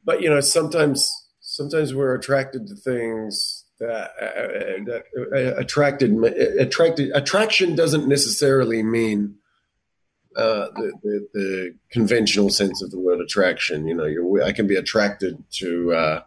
but 0.04 0.20
you 0.20 0.28
know, 0.28 0.40
sometimes 0.40 1.10
sometimes 1.40 1.94
we're 1.94 2.14
attracted 2.14 2.66
to 2.66 2.74
things 2.74 3.64
that 3.80 4.10
uh, 4.20 4.84
that 4.84 5.04
uh, 5.16 5.58
attracted 5.58 6.12
attracted 6.58 7.10
attraction 7.14 7.74
doesn't 7.74 8.06
necessarily 8.06 8.82
mean 8.82 9.36
uh, 10.36 10.68
the, 10.74 10.92
the 11.02 11.28
the 11.32 11.74
conventional 11.90 12.50
sense 12.50 12.82
of 12.82 12.90
the 12.90 12.98
word 12.98 13.20
attraction. 13.20 13.86
You 13.88 13.94
know, 13.94 14.44
I 14.44 14.52
can 14.52 14.66
be 14.66 14.76
attracted 14.76 15.42
to 15.52 15.92
uh, 15.94 16.22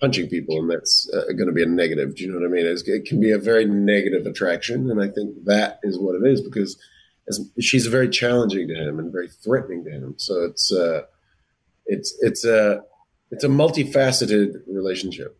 punching 0.00 0.28
people, 0.28 0.58
and 0.58 0.70
that's 0.70 1.08
uh, 1.14 1.32
going 1.32 1.46
to 1.46 1.52
be 1.52 1.62
a 1.62 1.66
negative. 1.66 2.16
Do 2.16 2.24
you 2.24 2.32
know 2.32 2.38
what 2.38 2.46
I 2.46 2.50
mean? 2.50 2.66
It's, 2.66 2.82
it 2.88 3.06
can 3.06 3.20
be 3.20 3.30
a 3.30 3.38
very 3.38 3.64
negative 3.64 4.26
attraction, 4.26 4.90
and 4.90 5.02
I 5.02 5.08
think 5.08 5.44
that 5.44 5.80
is 5.82 5.98
what 5.98 6.14
it 6.14 6.26
is 6.26 6.40
because 6.40 6.76
she's 7.60 7.86
very 7.86 8.08
challenging 8.08 8.68
to 8.68 8.74
him 8.74 8.98
and 8.98 9.12
very 9.12 9.28
threatening 9.28 9.84
to 9.84 9.90
him. 9.90 10.14
So 10.18 10.44
it's 10.44 10.72
uh, 10.72 11.02
it's 11.86 12.16
it's 12.20 12.44
a 12.44 12.82
it's 13.30 13.44
a 13.44 13.48
multifaceted 13.48 14.62
relationship. 14.66 15.38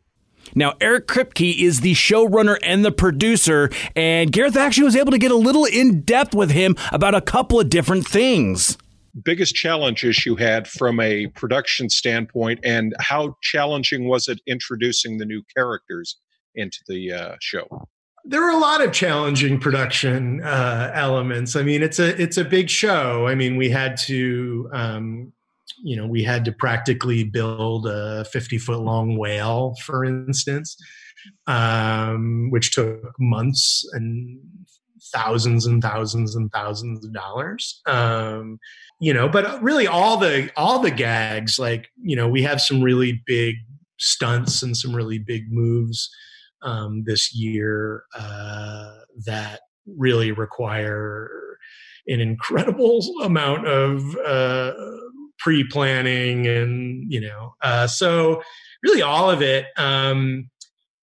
Now, 0.55 0.75
Eric 0.81 1.07
Kripke 1.07 1.59
is 1.59 1.81
the 1.81 1.95
showrunner 1.95 2.59
and 2.62 2.85
the 2.85 2.93
producer, 2.93 3.71
and 3.97 4.31
Gareth 4.31 4.57
actually 4.57 4.85
was 4.85 4.97
able 4.97 5.11
to 5.11 5.19
get 5.19 5.31
a 5.31 5.37
little 5.37 5.64
in 5.64 6.03
depth 6.03 6.35
with 6.35 6.51
him 6.51 6.77
about 6.93 7.14
a 7.14 7.21
couple 7.21 7.59
of 7.59 7.71
different 7.71 8.07
things. 8.07 8.77
Biggest 9.22 9.55
challenges 9.55 10.27
you 10.27 10.37
had 10.37 10.66
from 10.66 10.98
a 11.00 11.29
production 11.29 11.88
standpoint, 11.88 12.61
and 12.64 12.94
how 12.98 13.37
challenging 13.42 14.09
was 14.09 14.29
it 14.29 14.40
introducing 14.46 15.18
the 15.18 15.24
new 15.24 15.42
characters 15.55 16.16
into 16.57 16.79
the 16.88 17.12
uh, 17.12 17.37
show? 17.40 17.87
there 18.24 18.40
were 18.40 18.50
a 18.50 18.59
lot 18.59 18.83
of 18.83 18.92
challenging 18.92 19.61
production 19.61 20.42
uh, 20.42 20.90
elements. 20.94 21.57
I 21.57 21.62
mean, 21.62 21.83
it's 21.83 21.98
a 21.98 22.20
it's 22.20 22.38
a 22.38 22.44
big 22.44 22.70
show. 22.70 23.27
I 23.27 23.35
mean, 23.35 23.57
we 23.57 23.68
had 23.68 23.96
to, 23.98 24.68
um, 24.72 25.33
you 25.83 25.96
know, 25.96 26.07
we 26.07 26.22
had 26.22 26.44
to 26.46 26.53
practically 26.53 27.24
build 27.24 27.87
a 27.87 28.24
fifty 28.24 28.57
foot 28.57 28.81
long 28.81 29.18
whale, 29.18 29.74
for 29.85 30.05
instance, 30.05 30.77
um, 31.46 32.50
which 32.50 32.72
took 32.72 33.12
months 33.18 33.87
and 33.92 34.40
thousands 35.12 35.66
and 35.66 35.83
thousands 35.83 36.35
and 36.35 36.50
thousands 36.50 37.05
of 37.05 37.12
dollars. 37.12 37.83
Um, 37.87 38.59
you 39.05 39.12
know, 39.12 39.29
but 39.29 39.62
really 39.62 39.87
all 39.87 40.17
the 40.17 40.51
all 40.57 40.79
the 40.79 40.90
gags, 40.90 41.59
like 41.59 41.90
you 42.03 42.17
know, 42.17 42.27
we 42.27 42.43
have 42.43 42.59
some 42.59 42.81
really 42.81 43.23
big 43.27 43.57
stunts 43.99 44.62
and 44.62 44.75
some 44.75 44.97
really 44.97 45.19
big 45.19 45.53
moves 45.53 46.09
um, 46.62 47.05
this 47.05 47.35
year 47.35 48.05
uh, 48.19 48.95
that 49.27 49.61
really 49.87 50.33
require 50.33 51.31
an 52.07 52.21
incredible 52.21 53.03
amount 53.23 53.67
of 53.67 54.17
uh, 54.25 54.73
pre-planning 55.38 56.47
and 56.47 57.12
you 57.12 57.21
know 57.21 57.55
uh, 57.61 57.87
so 57.87 58.43
really 58.83 59.03
all 59.03 59.31
of 59.31 59.43
it 59.43 59.67
um, 59.77 60.49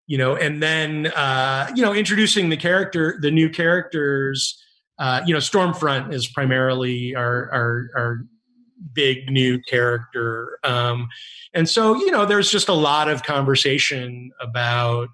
you 0.08 0.18
know 0.18 0.38
and 0.38 0.64
then 0.64 1.08
uh, 1.08 1.70
you 1.76 1.84
know 1.84 1.94
introducing 1.94 2.48
the 2.48 2.56
character 2.56 3.20
the 3.22 3.32
new 3.32 3.50
characters 3.50 4.58
uh, 5.00 5.22
you 5.26 5.34
know 5.34 5.40
stormfront 5.40 6.14
is 6.14 6.28
primarily 6.28 7.16
our 7.16 7.50
our, 7.52 7.90
our 7.96 8.20
big 8.94 9.30
new 9.30 9.62
character. 9.62 10.60
Um, 10.64 11.10
and 11.54 11.68
so 11.68 11.96
you 11.96 12.12
know 12.12 12.26
there's 12.26 12.52
just 12.52 12.70
a 12.70 12.74
lot 12.74 13.10
of 13.10 13.24
conversation 13.24 14.32
about 14.42 15.10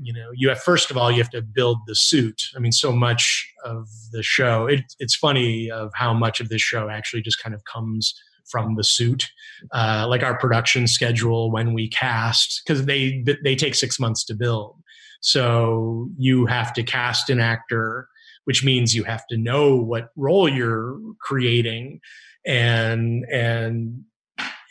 you 0.00 0.12
know 0.12 0.30
you 0.34 0.48
have 0.48 0.60
first 0.60 0.90
of 0.90 0.96
all 0.96 1.10
you 1.10 1.18
have 1.18 1.30
to 1.30 1.42
build 1.42 1.78
the 1.86 1.94
suit. 1.94 2.42
I 2.56 2.60
mean 2.60 2.72
so 2.72 2.92
much 2.92 3.52
of 3.64 3.88
the 4.12 4.22
show 4.22 4.66
it, 4.66 4.80
it's 4.98 5.16
funny 5.16 5.70
of 5.70 5.90
how 5.94 6.14
much 6.14 6.40
of 6.40 6.48
this 6.48 6.62
show 6.62 6.88
actually 6.88 7.22
just 7.22 7.42
kind 7.42 7.54
of 7.54 7.64
comes 7.64 8.14
from 8.50 8.76
the 8.76 8.84
suit. 8.84 9.30
Uh, 9.72 10.06
like 10.08 10.22
our 10.22 10.36
production 10.38 10.86
schedule 10.86 11.50
when 11.50 11.72
we 11.72 11.88
cast 11.88 12.62
because 12.64 12.86
they 12.86 13.24
they 13.42 13.56
take 13.56 13.74
six 13.74 13.98
months 13.98 14.24
to 14.24 14.34
build. 14.34 14.76
So 15.20 16.08
you 16.18 16.46
have 16.46 16.72
to 16.74 16.82
cast 16.82 17.30
an 17.30 17.38
actor 17.38 18.08
which 18.44 18.64
means 18.64 18.94
you 18.94 19.04
have 19.04 19.26
to 19.28 19.36
know 19.36 19.76
what 19.76 20.10
role 20.16 20.48
you're 20.48 20.98
creating 21.20 22.00
and 22.46 23.24
and 23.30 24.04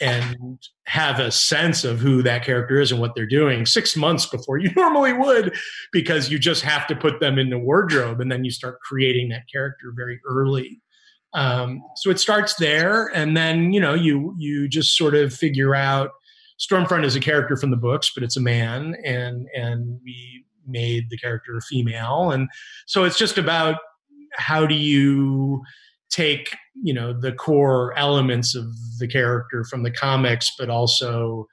and 0.02 0.58
have 0.88 1.20
a 1.20 1.32
sense 1.32 1.84
of 1.84 2.00
who 2.00 2.24
that 2.24 2.44
character 2.44 2.82
is 2.82 2.92
and 2.92 3.00
what 3.00 3.14
they're 3.16 3.28
doing 3.28 3.68
six 3.68 3.96
months 3.96 4.26
before 4.26 4.58
you 4.58 4.72
normally 4.76 5.14
would 5.14 5.56
because 5.92 6.30
you 6.32 6.40
just 6.40 6.64
have 6.64 6.88
to 6.88 6.96
put 6.96 7.20
them 7.20 7.38
in 7.38 7.50
the 7.50 7.60
wardrobe 7.60 8.20
and 8.20 8.32
then 8.32 8.44
you 8.44 8.52
start 8.52 8.80
creating 8.82 9.30
that 9.30 9.44
character 9.52 9.94
very 9.96 10.20
early. 10.28 10.82
Um, 11.34 11.82
so 11.96 12.10
it 12.10 12.20
starts 12.20 12.56
there 12.56 13.08
and 13.16 13.38
then 13.38 13.72
you 13.72 13.80
know 13.80 13.94
you 13.94 14.36
you 14.38 14.68
just 14.68 14.98
sort 14.98 15.16
of 15.16 15.34
figure 15.34 15.74
out 15.74 16.10
stormfront 16.60 17.06
is 17.06 17.16
a 17.16 17.22
character 17.22 17.56
from 17.56 17.72
the 17.72 17.78
books 17.78 18.12
but 18.14 18.22
it's 18.22 18.36
a 18.36 18.42
man 18.42 18.96
and 19.06 19.48
and 19.56 19.98
we 20.04 20.44
made 20.68 21.10
the 21.10 21.18
character 21.18 21.60
female 21.68 22.32
and 22.32 22.48
so 22.88 23.04
it's 23.04 23.18
just 23.18 23.38
about 23.38 23.78
how 24.34 24.66
do 24.66 24.76
you 24.76 25.62
take 26.10 26.56
you 26.82 26.94
know 26.94 27.14
the 27.14 27.32
core 27.32 27.98
elements 27.98 28.56
of 28.56 28.66
the 29.00 29.08
character 29.08 29.64
from 29.64 29.84
the 29.84 29.92
comics 29.92 30.52
but 30.58 30.70
also 30.70 31.48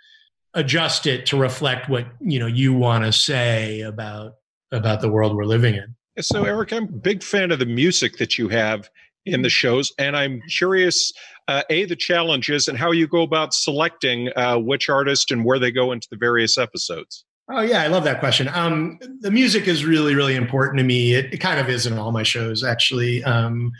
adjust 0.55 1.07
it 1.07 1.27
to 1.27 1.37
reflect 1.37 1.89
what 1.89 2.07
you 2.21 2.39
know 2.39 2.47
you 2.47 2.73
want 2.73 3.05
to 3.05 3.13
say 3.13 3.81
about 3.81 4.33
about 4.73 5.01
the 5.01 5.09
world 5.09 5.37
we're 5.37 5.45
living 5.45 5.75
in 5.75 5.95
So, 6.21 6.45
Eric, 6.45 6.73
I'm 6.73 6.85
a 6.85 6.87
big 6.87 7.23
fan 7.23 7.53
of 7.53 7.61
the 7.61 7.67
music 7.67 8.19
that 8.19 8.39
you 8.39 8.49
have 8.49 8.91
in 9.25 9.43
the 9.43 9.49
shows, 9.49 9.93
and 9.99 10.17
I'm 10.17 10.41
curious, 10.49 11.13
uh, 11.47 11.63
a 11.71 11.85
the 11.85 11.95
challenges 11.95 12.67
and 12.67 12.77
how 12.77 12.91
you 12.91 13.07
go 13.07 13.23
about 13.23 13.55
selecting 13.55 14.31
uh, 14.35 14.59
which 14.59 14.89
artist 14.89 15.31
and 15.31 15.45
where 15.45 15.61
they 15.61 15.71
go 15.71 15.93
into 15.93 16.09
the 16.11 16.17
various 16.17 16.59
episodes. 16.59 17.25
Oh 17.51 17.63
yeah, 17.63 17.83
I 17.83 17.87
love 17.87 18.05
that 18.05 18.21
question. 18.21 18.49
Um, 18.53 18.99
the 19.21 19.31
music 19.31 19.67
is 19.67 19.85
really, 19.85 20.15
really 20.15 20.35
important 20.35 20.79
to 20.79 20.85
me. 20.85 21.15
It, 21.15 21.33
it 21.33 21.39
kind 21.39 21.59
of 21.59 21.71
is 21.71 21.87
in 21.87 21.97
all 21.99 22.13
my 22.13 22.23
shows, 22.23 22.63
actually. 22.63 23.25
Um, 23.25 23.73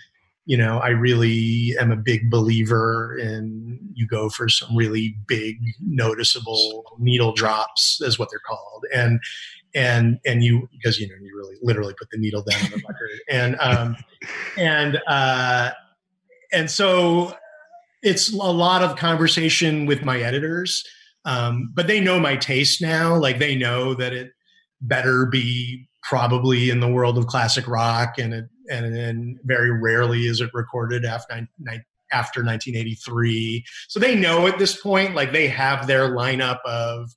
you 0.47 0.57
know, 0.57 0.79
I 0.79 0.89
really 0.89 1.77
am 1.79 1.93
a 1.93 1.97
big 1.97 2.31
believer 2.31 3.19
in 3.19 3.79
you 3.93 4.07
go 4.07 4.31
for 4.31 4.49
some 4.49 4.75
really 4.75 5.15
big, 5.27 5.59
noticeable 5.81 6.97
needle 6.99 7.33
drops, 7.33 8.01
is 8.01 8.19
what 8.19 8.31
they're 8.31 8.41
called, 8.41 8.87
and 8.95 9.21
and 9.75 10.19
and 10.25 10.43
you 10.43 10.67
because 10.73 10.99
you 10.99 11.07
know 11.07 11.15
you 11.21 11.37
really 11.37 11.57
literally 11.61 11.95
put 11.99 12.09
the 12.11 12.17
needle 12.17 12.43
down 12.43 12.63
on 12.63 12.71
the 12.71 12.77
record, 12.89 13.11
and 13.29 13.57
um, 13.61 13.97
and 14.57 14.99
uh, 15.07 15.73
and 16.55 16.71
so 16.71 17.37
it's 18.03 18.33
a 18.33 18.37
lot 18.37 18.83
of 18.83 18.97
conversation 18.97 19.85
with 19.85 20.03
my 20.03 20.21
editors 20.21 20.87
um, 21.25 21.71
but 21.75 21.87
they 21.87 22.01
know 22.01 22.19
my 22.19 22.37
taste 22.37 22.81
now. 22.81 23.17
Like 23.17 23.39
they 23.39 23.55
know 23.55 23.95
that 23.95 24.13
it 24.13 24.33
better 24.81 25.27
be 25.27 25.89
probably 26.03 26.71
in 26.71 26.81
the 26.81 26.89
world 26.89 27.19
of 27.19 27.27
classic 27.27 27.67
rock 27.67 28.19
and 28.19 28.33
it, 28.33 28.47
and 28.71 29.39
very 29.45 29.71
rarely 29.71 30.27
is 30.27 30.41
it 30.41 30.51
recorded 30.55 31.05
after 31.05 31.35
after 32.13 32.41
1983 32.43 33.65
so 33.89 34.01
they 34.01 34.15
know 34.15 34.47
at 34.47 34.59
this 34.59 34.81
point 34.81 35.15
like 35.15 35.33
they 35.33 35.49
have 35.49 35.87
their 35.87 36.11
lineup 36.11 36.61
of 36.65 37.11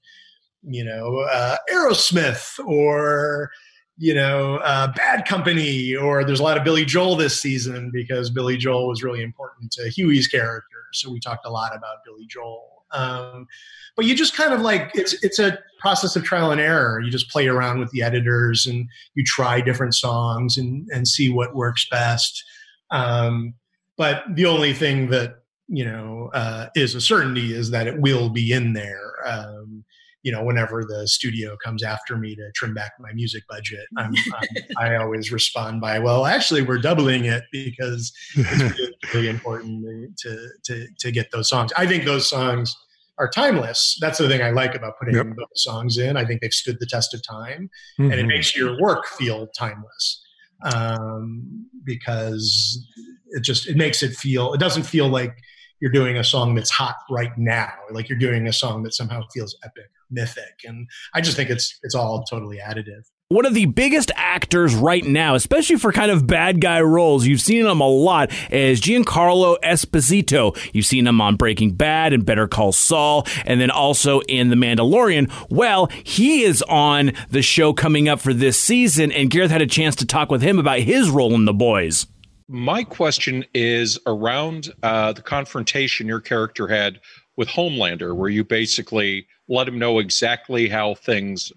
you 0.63 0.83
know 0.83 1.19
uh, 1.31 1.57
aerosmith 1.71 2.59
or 2.65 3.49
you 3.97 4.13
know 4.13 4.55
uh, 4.57 4.91
bad 4.93 5.25
company 5.25 5.95
or 5.95 6.23
there's 6.23 6.39
a 6.39 6.43
lot 6.43 6.57
of 6.57 6.63
billy 6.63 6.83
joel 6.83 7.15
this 7.15 7.39
season 7.39 7.91
because 7.93 8.29
billy 8.29 8.57
joel 8.57 8.87
was 8.87 9.03
really 9.03 9.21
important 9.21 9.71
to 9.71 9.89
hughie's 9.89 10.27
character. 10.27 10.65
So 10.93 11.09
we 11.09 11.19
talked 11.19 11.45
a 11.45 11.51
lot 11.51 11.75
about 11.75 11.97
billy 12.05 12.25
joel 12.27 12.80
um, 12.93 13.47
but 13.95 14.05
you 14.05 14.15
just 14.15 14.35
kind 14.35 14.53
of 14.53 14.61
like 14.61 14.91
it's 14.93 15.13
it's 15.23 15.39
a 15.39 15.57
process 15.79 16.15
of 16.15 16.23
trial 16.23 16.51
and 16.51 16.61
error. 16.61 16.99
You 17.01 17.11
just 17.11 17.29
play 17.29 17.47
around 17.47 17.79
with 17.79 17.91
the 17.91 18.01
editors 18.03 18.65
and 18.65 18.87
you 19.15 19.23
try 19.25 19.61
different 19.61 19.95
songs 19.95 20.57
and 20.57 20.87
and 20.91 21.07
see 21.07 21.31
what 21.31 21.55
works 21.55 21.87
best. 21.89 22.43
Um, 22.91 23.53
but 23.97 24.23
the 24.33 24.45
only 24.45 24.73
thing 24.73 25.09
that 25.09 25.35
you 25.67 25.85
know 25.85 26.29
uh, 26.33 26.67
is 26.75 26.95
a 26.95 27.01
certainty 27.01 27.53
is 27.53 27.71
that 27.71 27.87
it 27.87 27.99
will 27.99 28.29
be 28.29 28.51
in 28.51 28.73
there. 28.73 29.11
Um, 29.25 29.80
you 30.23 30.31
know, 30.31 30.43
whenever 30.43 30.83
the 30.83 31.07
studio 31.07 31.57
comes 31.63 31.83
after 31.83 32.17
me 32.17 32.35
to 32.35 32.51
trim 32.53 32.73
back 32.73 32.93
my 32.99 33.11
music 33.13 33.43
budget, 33.49 33.85
I'm, 33.97 34.13
I'm, 34.33 34.47
i 34.77 34.95
always 34.95 35.31
respond 35.31 35.81
by, 35.81 35.99
"Well, 35.99 36.25
actually, 36.25 36.61
we're 36.61 36.79
doubling 36.79 37.25
it 37.25 37.43
because 37.51 38.13
it's 38.35 38.59
really, 38.59 38.95
really 39.13 39.29
important 39.29 40.17
to, 40.19 40.47
to 40.65 40.87
to 40.99 41.11
get 41.11 41.31
those 41.31 41.49
songs." 41.49 41.71
I 41.77 41.87
think 41.87 42.05
those 42.05 42.29
songs 42.29 42.75
are 43.17 43.29
timeless. 43.29 43.97
That's 44.01 44.17
the 44.17 44.27
thing 44.27 44.41
I 44.41 44.51
like 44.51 44.75
about 44.75 44.97
putting 44.97 45.15
yep. 45.15 45.27
those 45.27 45.63
songs 45.63 45.97
in. 45.97 46.17
I 46.17 46.25
think 46.25 46.41
they've 46.41 46.51
stood 46.51 46.77
the 46.79 46.87
test 46.87 47.13
of 47.13 47.21
time, 47.27 47.69
mm-hmm. 47.99 48.03
and 48.05 48.13
it 48.13 48.17
mm-hmm. 48.19 48.27
makes 48.27 48.55
your 48.55 48.79
work 48.79 49.05
feel 49.05 49.47
timeless 49.57 50.23
um, 50.63 51.67
because 51.83 52.85
it 53.29 53.43
just 53.43 53.67
it 53.67 53.77
makes 53.77 54.03
it 54.03 54.15
feel. 54.15 54.53
It 54.53 54.59
doesn't 54.59 54.83
feel 54.83 55.07
like 55.07 55.35
you're 55.79 55.91
doing 55.91 56.17
a 56.17 56.23
song 56.23 56.55
that's 56.55 56.69
hot 56.69 56.95
right 57.09 57.35
now, 57.37 57.73
like 57.91 58.07
you're 58.07 58.19
doing 58.19 58.47
a 58.47 58.53
song 58.53 58.83
that 58.83 58.93
somehow 58.93 59.21
feels 59.33 59.57
epic, 59.63 59.89
mythic, 60.11 60.59
and 60.65 60.87
I 61.13 61.21
just 61.21 61.35
think 61.35 61.49
it's 61.49 61.79
it's 61.83 61.95
all 61.95 62.23
totally 62.23 62.57
additive 62.57 63.03
one 63.31 63.45
of 63.45 63.53
the 63.53 63.65
biggest 63.65 64.11
actors 64.17 64.75
right 64.75 65.05
now, 65.05 65.35
especially 65.35 65.77
for 65.77 65.93
kind 65.93 66.11
of 66.11 66.27
bad 66.27 66.59
guy 66.59 66.81
roles. 66.81 67.25
You've 67.25 67.39
seen 67.39 67.65
him 67.65 67.79
a 67.79 67.87
lot 67.87 68.29
is 68.51 68.81
Giancarlo 68.81 69.57
Esposito. 69.63 70.57
You've 70.73 70.85
seen 70.85 71.07
him 71.07 71.21
on 71.21 71.37
Breaking 71.37 71.71
Bad 71.71 72.11
and 72.11 72.25
Better 72.25 72.45
Call 72.45 72.73
Saul, 72.73 73.25
and 73.45 73.61
then 73.61 73.71
also 73.71 74.19
in 74.21 74.49
The 74.49 74.57
Mandalorian. 74.57 75.31
Well, 75.49 75.89
he 76.03 76.43
is 76.43 76.61
on 76.63 77.13
the 77.29 77.41
show 77.41 77.71
coming 77.71 78.09
up 78.09 78.19
for 78.19 78.33
this 78.33 78.59
season, 78.59 79.13
and 79.13 79.29
Gareth 79.29 79.51
had 79.51 79.61
a 79.61 79.67
chance 79.67 79.95
to 79.97 80.05
talk 80.05 80.29
with 80.29 80.41
him 80.41 80.59
about 80.59 80.79
his 80.79 81.09
role 81.09 81.33
in 81.33 81.45
The 81.45 81.53
Boys. 81.53 82.07
My 82.49 82.83
question 82.83 83.45
is 83.53 83.97
around 84.05 84.73
uh, 84.83 85.13
the 85.13 85.21
confrontation 85.21 86.05
your 86.05 86.19
character 86.19 86.67
had 86.67 86.99
with 87.37 87.47
Homelander, 87.47 88.15
where 88.15 88.29
you 88.29 88.43
basically 88.43 89.27
let 89.47 89.67
him 89.67 89.79
know 89.79 89.99
exactly 89.99 90.69
how 90.69 90.95
things 90.95 91.51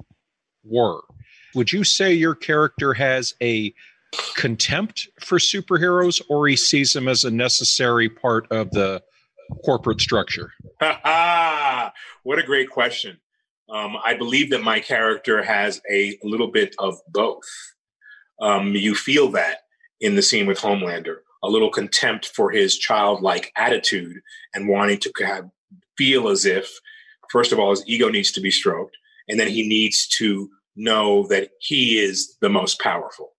were 0.64 1.00
would 1.54 1.72
you 1.72 1.84
say 1.84 2.12
your 2.12 2.34
character 2.34 2.94
has 2.94 3.34
a 3.42 3.72
contempt 4.36 5.08
for 5.20 5.38
superheroes 5.38 6.20
or 6.28 6.46
he 6.46 6.56
sees 6.56 6.92
them 6.92 7.08
as 7.08 7.24
a 7.24 7.30
necessary 7.30 8.08
part 8.08 8.50
of 8.50 8.70
the 8.72 9.02
corporate 9.64 10.00
structure? 10.00 10.52
what 10.80 12.38
a 12.38 12.42
great 12.44 12.70
question. 12.70 13.18
Um, 13.70 13.96
I 14.04 14.14
believe 14.14 14.50
that 14.50 14.62
my 14.62 14.80
character 14.80 15.42
has 15.42 15.80
a 15.90 16.18
little 16.22 16.50
bit 16.50 16.74
of 16.78 16.98
both. 17.08 17.44
Um, 18.40 18.74
you 18.74 18.94
feel 18.94 19.30
that 19.30 19.60
in 20.00 20.16
the 20.16 20.22
scene 20.22 20.46
with 20.46 20.58
Homelander, 20.58 21.18
a 21.42 21.48
little 21.48 21.70
contempt 21.70 22.26
for 22.26 22.50
his 22.50 22.76
childlike 22.76 23.52
attitude 23.56 24.20
and 24.54 24.68
wanting 24.68 24.98
to 24.98 25.12
have, 25.24 25.48
feel 25.96 26.28
as 26.28 26.44
if, 26.44 26.70
first 27.30 27.52
of 27.52 27.58
all, 27.58 27.70
his 27.70 27.84
ego 27.86 28.08
needs 28.08 28.32
to 28.32 28.40
be 28.40 28.50
stroked, 28.50 28.96
and 29.28 29.38
then 29.38 29.48
he 29.48 29.66
needs 29.66 30.06
to 30.08 30.50
know 30.76 31.26
that 31.28 31.50
he 31.60 31.98
is 31.98 32.36
the 32.40 32.48
most 32.48 32.80
powerful, 32.80 33.32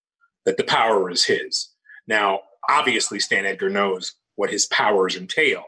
that 0.45 0.57
the 0.57 0.63
power 0.63 1.09
is 1.09 1.25
his. 1.25 1.69
Now, 2.07 2.41
obviously, 2.69 3.19
Stan 3.19 3.45
Edgar 3.45 3.69
knows 3.69 4.13
what 4.35 4.49
his 4.49 4.65
powers 4.67 5.15
entail, 5.15 5.63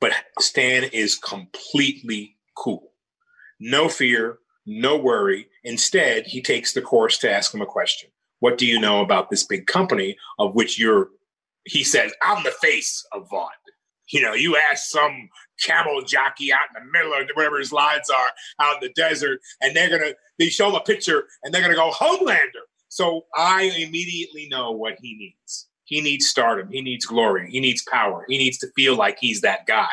but 0.00 0.12
Stan 0.38 0.84
is 0.84 1.16
completely 1.16 2.36
cool. 2.56 2.92
No 3.58 3.88
fear, 3.88 4.38
no 4.66 4.96
worry. 4.96 5.48
Instead, 5.64 6.26
he 6.26 6.40
takes 6.40 6.72
the 6.72 6.82
course 6.82 7.18
to 7.18 7.30
ask 7.30 7.52
him 7.52 7.60
a 7.60 7.66
question. 7.66 8.10
What 8.38 8.56
do 8.56 8.66
you 8.66 8.80
know 8.80 9.00
about 9.00 9.30
this 9.30 9.44
big 9.44 9.66
company 9.66 10.16
of 10.38 10.54
which 10.54 10.78
you're, 10.78 11.08
he 11.66 11.84
says, 11.84 12.12
I'm 12.22 12.42
the 12.42 12.50
face 12.62 13.04
of 13.12 13.28
Vought. 13.28 13.50
You 14.08 14.22
know, 14.22 14.32
you 14.32 14.56
ask 14.56 14.90
some 14.90 15.28
camel 15.64 16.02
jockey 16.02 16.52
out 16.52 16.68
in 16.74 16.84
the 16.84 16.90
middle 16.92 17.12
of 17.12 17.28
whatever 17.34 17.58
his 17.58 17.72
lines 17.72 18.08
are 18.10 18.66
out 18.66 18.82
in 18.82 18.88
the 18.88 18.92
desert, 18.94 19.40
and 19.60 19.74
they're 19.74 19.90
gonna 19.90 20.14
they 20.38 20.48
show 20.48 20.68
him 20.68 20.74
a 20.74 20.80
picture 20.80 21.24
and 21.42 21.52
they're 21.52 21.62
gonna 21.62 21.74
go 21.74 21.90
Homelander. 21.90 22.66
So 22.88 23.22
I 23.36 23.72
immediately 23.76 24.48
know 24.48 24.72
what 24.72 24.96
he 25.00 25.16
needs. 25.16 25.68
He 25.84 26.00
needs 26.00 26.26
stardom. 26.28 26.70
He 26.70 26.82
needs 26.82 27.04
glory. 27.04 27.50
He 27.50 27.60
needs 27.60 27.82
power. 27.90 28.24
He 28.28 28.38
needs 28.38 28.58
to 28.58 28.68
feel 28.76 28.96
like 28.96 29.18
he's 29.20 29.40
that 29.40 29.66
guy. 29.66 29.88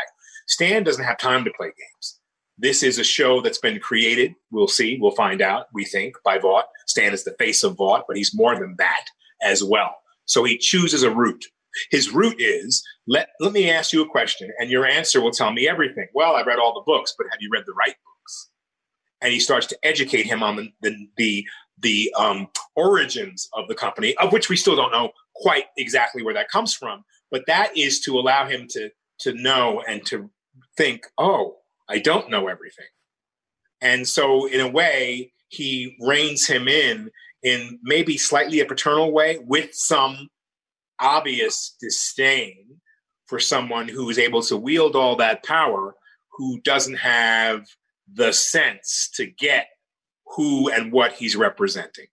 Stan 0.47 0.83
doesn't 0.83 1.03
have 1.03 1.17
time 1.17 1.43
to 1.43 1.51
play 1.57 1.67
games. 1.67 2.19
This 2.57 2.81
is 2.81 2.97
a 2.97 3.03
show 3.03 3.41
that's 3.41 3.59
been 3.59 3.79
created. 3.79 4.33
We'll 4.51 4.67
see. 4.67 4.97
We'll 4.99 5.11
find 5.11 5.41
out. 5.41 5.67
We 5.73 5.85
think 5.85 6.15
by 6.23 6.39
Vought. 6.39 6.65
Stan 6.87 7.13
is 7.13 7.23
the 7.23 7.35
face 7.37 7.63
of 7.63 7.77
Vought, 7.77 8.05
but 8.07 8.17
he's 8.17 8.33
more 8.33 8.57
than 8.57 8.75
that 8.79 9.05
as 9.43 9.63
well. 9.63 9.95
So 10.25 10.43
he 10.43 10.57
chooses 10.57 11.03
a 11.03 11.11
route. 11.11 11.45
His 11.91 12.11
route 12.11 12.39
is 12.39 12.83
let, 13.07 13.29
let 13.39 13.53
me 13.53 13.69
ask 13.69 13.93
you 13.93 14.01
a 14.01 14.09
question, 14.09 14.51
and 14.59 14.69
your 14.69 14.85
answer 14.85 15.21
will 15.21 15.31
tell 15.31 15.51
me 15.51 15.67
everything. 15.67 16.07
Well, 16.13 16.35
I 16.35 16.43
read 16.43 16.59
all 16.59 16.73
the 16.73 16.83
books, 16.85 17.13
but 17.17 17.27
have 17.31 17.39
you 17.41 17.49
read 17.51 17.63
the 17.65 17.73
right 17.73 17.95
books? 18.05 18.49
And 19.21 19.33
he 19.33 19.39
starts 19.39 19.65
to 19.67 19.77
educate 19.83 20.25
him 20.25 20.43
on 20.43 20.57
the 20.57 20.71
the 20.81 21.09
the, 21.17 21.47
the 21.79 22.13
um, 22.17 22.47
origins 22.75 23.49
of 23.53 23.67
the 23.67 23.75
company, 23.75 24.15
of 24.17 24.31
which 24.31 24.49
we 24.49 24.57
still 24.57 24.75
don't 24.75 24.91
know 24.91 25.11
quite 25.35 25.65
exactly 25.77 26.21
where 26.21 26.33
that 26.33 26.49
comes 26.49 26.73
from. 26.73 27.03
But 27.31 27.45
that 27.47 27.75
is 27.75 27.99
to 28.01 28.19
allow 28.19 28.47
him 28.47 28.67
to 28.71 28.89
to 29.21 29.33
know 29.33 29.81
and 29.87 30.05
to 30.07 30.29
think, 30.75 31.07
oh, 31.17 31.57
I 31.89 31.99
don't 31.99 32.29
know 32.29 32.47
everything. 32.47 32.85
And 33.81 34.07
so, 34.07 34.47
in 34.47 34.59
a 34.59 34.67
way, 34.67 35.31
he 35.49 35.95
reins 36.01 36.47
him 36.47 36.67
in 36.67 37.09
in 37.41 37.79
maybe 37.83 38.17
slightly 38.17 38.59
a 38.59 38.65
paternal 38.65 39.13
way 39.13 39.37
with 39.39 39.69
some 39.73 40.29
obvious 40.99 41.75
disdain 41.79 42.81
for 43.27 43.39
someone 43.39 43.87
who 43.87 44.09
is 44.09 44.17
able 44.17 44.41
to 44.41 44.57
wield 44.57 44.95
all 44.95 45.15
that 45.17 45.43
power 45.43 45.95
who 46.31 46.59
doesn't 46.61 46.95
have 46.95 47.67
the 48.11 48.31
sense 48.31 49.09
to 49.15 49.25
get 49.25 49.67
who 50.35 50.69
and 50.69 50.91
what 50.91 51.13
he's 51.13 51.35
representing. 51.35 52.05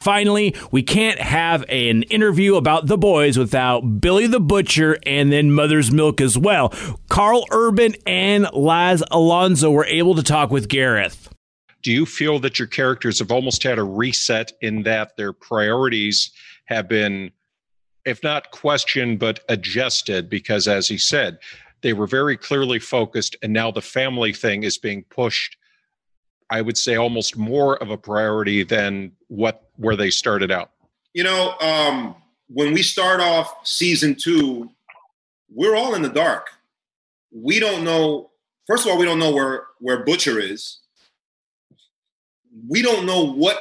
Finally, 0.00 0.54
we 0.72 0.82
can't 0.82 1.20
have 1.20 1.62
an 1.68 2.02
interview 2.04 2.56
about 2.56 2.88
the 2.88 2.98
boys 2.98 3.38
without 3.38 4.00
Billy 4.00 4.26
the 4.26 4.40
Butcher 4.40 4.98
and 5.06 5.30
then 5.30 5.52
Mother's 5.52 5.92
Milk 5.92 6.20
as 6.20 6.36
well. 6.36 6.70
Karl 7.08 7.44
Urban 7.52 7.94
and 8.04 8.48
Laz 8.52 9.04
Alonso 9.12 9.70
were 9.70 9.84
able 9.84 10.16
to 10.16 10.22
talk 10.24 10.50
with 10.50 10.68
Gareth. 10.68 11.32
Do 11.82 11.92
you 11.92 12.04
feel 12.04 12.40
that 12.40 12.58
your 12.58 12.68
characters 12.68 13.20
have 13.20 13.30
almost 13.30 13.62
had 13.62 13.78
a 13.78 13.84
reset 13.84 14.52
in 14.60 14.82
that 14.84 15.16
their 15.16 15.32
priorities 15.32 16.32
have 16.64 16.88
been 16.88 17.30
if 18.04 18.22
not 18.22 18.50
questioned, 18.50 19.18
but 19.18 19.40
adjusted 19.48 20.28
because, 20.28 20.66
as 20.68 20.88
he 20.88 20.98
said, 20.98 21.38
they 21.82 21.92
were 21.92 22.06
very 22.06 22.36
clearly 22.36 22.78
focused, 22.78 23.36
and 23.42 23.52
now 23.52 23.70
the 23.70 23.82
family 23.82 24.32
thing 24.32 24.62
is 24.62 24.78
being 24.78 25.04
pushed. 25.04 25.56
I 26.50 26.60
would 26.62 26.76
say 26.76 26.96
almost 26.96 27.36
more 27.36 27.76
of 27.82 27.90
a 27.90 27.96
priority 27.96 28.62
than 28.62 29.12
what 29.28 29.68
where 29.76 29.96
they 29.96 30.10
started 30.10 30.50
out. 30.50 30.70
You 31.14 31.24
know, 31.24 31.54
um, 31.60 32.14
when 32.48 32.72
we 32.72 32.82
start 32.82 33.20
off 33.20 33.66
season 33.66 34.14
two, 34.14 34.70
we're 35.50 35.74
all 35.74 35.94
in 35.94 36.02
the 36.02 36.08
dark. 36.08 36.50
We 37.30 37.58
don't 37.58 37.84
know. 37.84 38.30
First 38.66 38.86
of 38.86 38.92
all, 38.92 38.98
we 38.98 39.04
don't 39.04 39.18
know 39.18 39.32
where 39.32 39.66
where 39.78 40.04
Butcher 40.04 40.38
is. 40.38 40.78
We 42.68 42.82
don't 42.82 43.06
know 43.06 43.24
what 43.24 43.58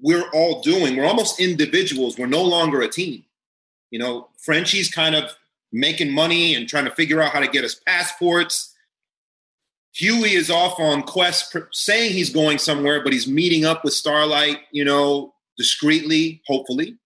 we're 0.00 0.28
all 0.32 0.62
doing. 0.62 0.96
We're 0.96 1.06
almost 1.06 1.40
individuals. 1.40 2.16
We're 2.16 2.26
no 2.26 2.42
longer 2.42 2.80
a 2.82 2.88
team. 2.88 3.24
You 3.92 4.00
know, 4.00 4.28
Frenchie's 4.38 4.90
kind 4.90 5.14
of 5.14 5.30
making 5.70 6.10
money 6.10 6.54
and 6.54 6.68
trying 6.68 6.86
to 6.86 6.90
figure 6.90 7.22
out 7.22 7.32
how 7.32 7.40
to 7.40 7.46
get 7.46 7.64
us 7.64 7.76
passports. 7.86 8.74
Hughie 9.92 10.34
is 10.34 10.50
off 10.50 10.80
on 10.80 11.02
quest, 11.02 11.54
saying 11.70 12.12
he's 12.12 12.30
going 12.30 12.58
somewhere, 12.58 13.04
but 13.04 13.12
he's 13.12 13.28
meeting 13.28 13.66
up 13.66 13.84
with 13.84 13.92
Starlight, 13.92 14.60
you 14.72 14.84
know, 14.84 15.34
discreetly, 15.58 16.42
hopefully. 16.46 16.96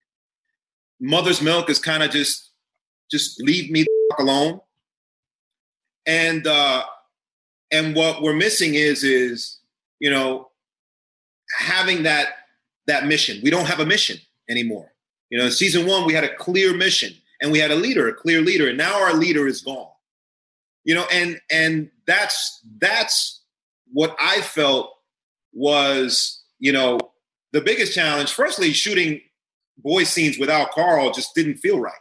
Mother's 1.01 1.42
Milk 1.42 1.68
is 1.68 1.81
kind 1.81 2.05
of 2.05 2.11
just, 2.11 2.53
just 3.11 3.42
leave 3.42 3.70
me 3.70 3.85
alone. 4.18 4.61
And 6.07 6.46
uh, 6.46 6.85
and 7.72 7.96
what 7.96 8.22
we're 8.22 8.33
missing 8.33 8.75
is 8.75 9.03
is 9.03 9.59
you 9.99 10.11
know 10.11 10.51
having 11.59 12.05
that 12.05 12.29
that 12.87 13.07
mission. 13.07 13.40
We 13.42 13.51
don't 13.51 13.66
have 13.66 13.81
a 13.81 13.87
mission 13.87 14.18
anymore. 14.49 14.92
You 15.31 15.39
know, 15.39 15.47
in 15.47 15.51
season 15.51 15.87
one, 15.87 16.07
we 16.07 16.15
had 16.15 16.25
a 16.25 16.35
clear 16.35 16.75
mission 16.75 17.12
and 17.41 17.51
we 17.51 17.59
had 17.59 17.71
a 17.71 17.77
leader, 17.77 18.09
a 18.09 18.15
clear 18.15 18.41
leader, 18.41 18.69
and 18.69 18.79
now 18.79 19.01
our 19.03 19.15
leader 19.15 19.47
is 19.47 19.61
gone. 19.61 19.89
You 20.85 20.95
know, 20.95 21.07
and 21.12 21.41
and 21.51 21.91
that's 22.07 22.61
that's 22.79 23.43
what 23.93 24.17
I 24.21 24.41
felt 24.41 24.93
was, 25.53 26.43
you 26.59 26.73
know, 26.73 26.99
the 27.53 27.61
biggest 27.61 27.95
challenge. 27.95 28.33
Firstly, 28.33 28.73
shooting 28.73 29.21
boy 29.79 30.05
scenes 30.05 30.39
without 30.39 30.71
Karl 30.71 31.11
just 31.11 31.35
didn't 31.35 31.57
feel 31.57 31.81
right. 31.81 31.93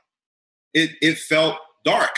It 0.74 0.92
it 1.02 1.18
felt 1.18 1.58
dark. 1.84 2.12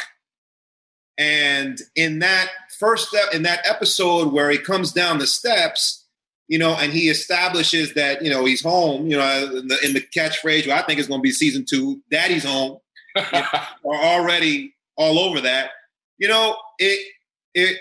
And 1.18 1.80
in 1.96 2.20
that 2.20 2.50
first 2.78 3.10
step, 3.10 3.34
in 3.34 3.44
that 3.44 3.66
episode 3.66 4.32
where 4.32 4.52
he 4.52 4.58
comes 4.58 4.92
down 4.92 5.18
the 5.18 5.28
steps 5.28 6.06
you 6.48 6.58
know, 6.58 6.74
and 6.76 6.94
he 6.94 7.10
establishes 7.10 7.94
that 7.94 8.24
you 8.24 8.30
know 8.30 8.46
he's 8.46 8.64
home. 8.64 9.08
You 9.08 9.18
know, 9.18 9.58
in 9.58 9.68
the, 9.68 9.78
in 9.84 9.94
the 9.94 10.02
catchphrase, 10.02 10.68
I 10.70 10.82
think 10.84 11.00
it's 11.00 11.08
going 11.08 11.20
to 11.20 11.24
be 11.24 11.32
season 11.32 11.66
two. 11.66 12.02
Daddy's 12.10 12.46
home. 12.46 12.80
are 13.34 13.74
already 13.84 14.76
all 14.96 15.20
over 15.20 15.42
that. 15.42 15.72
You 16.18 16.28
know, 16.28 16.56
it 16.80 17.14
it 17.54 17.78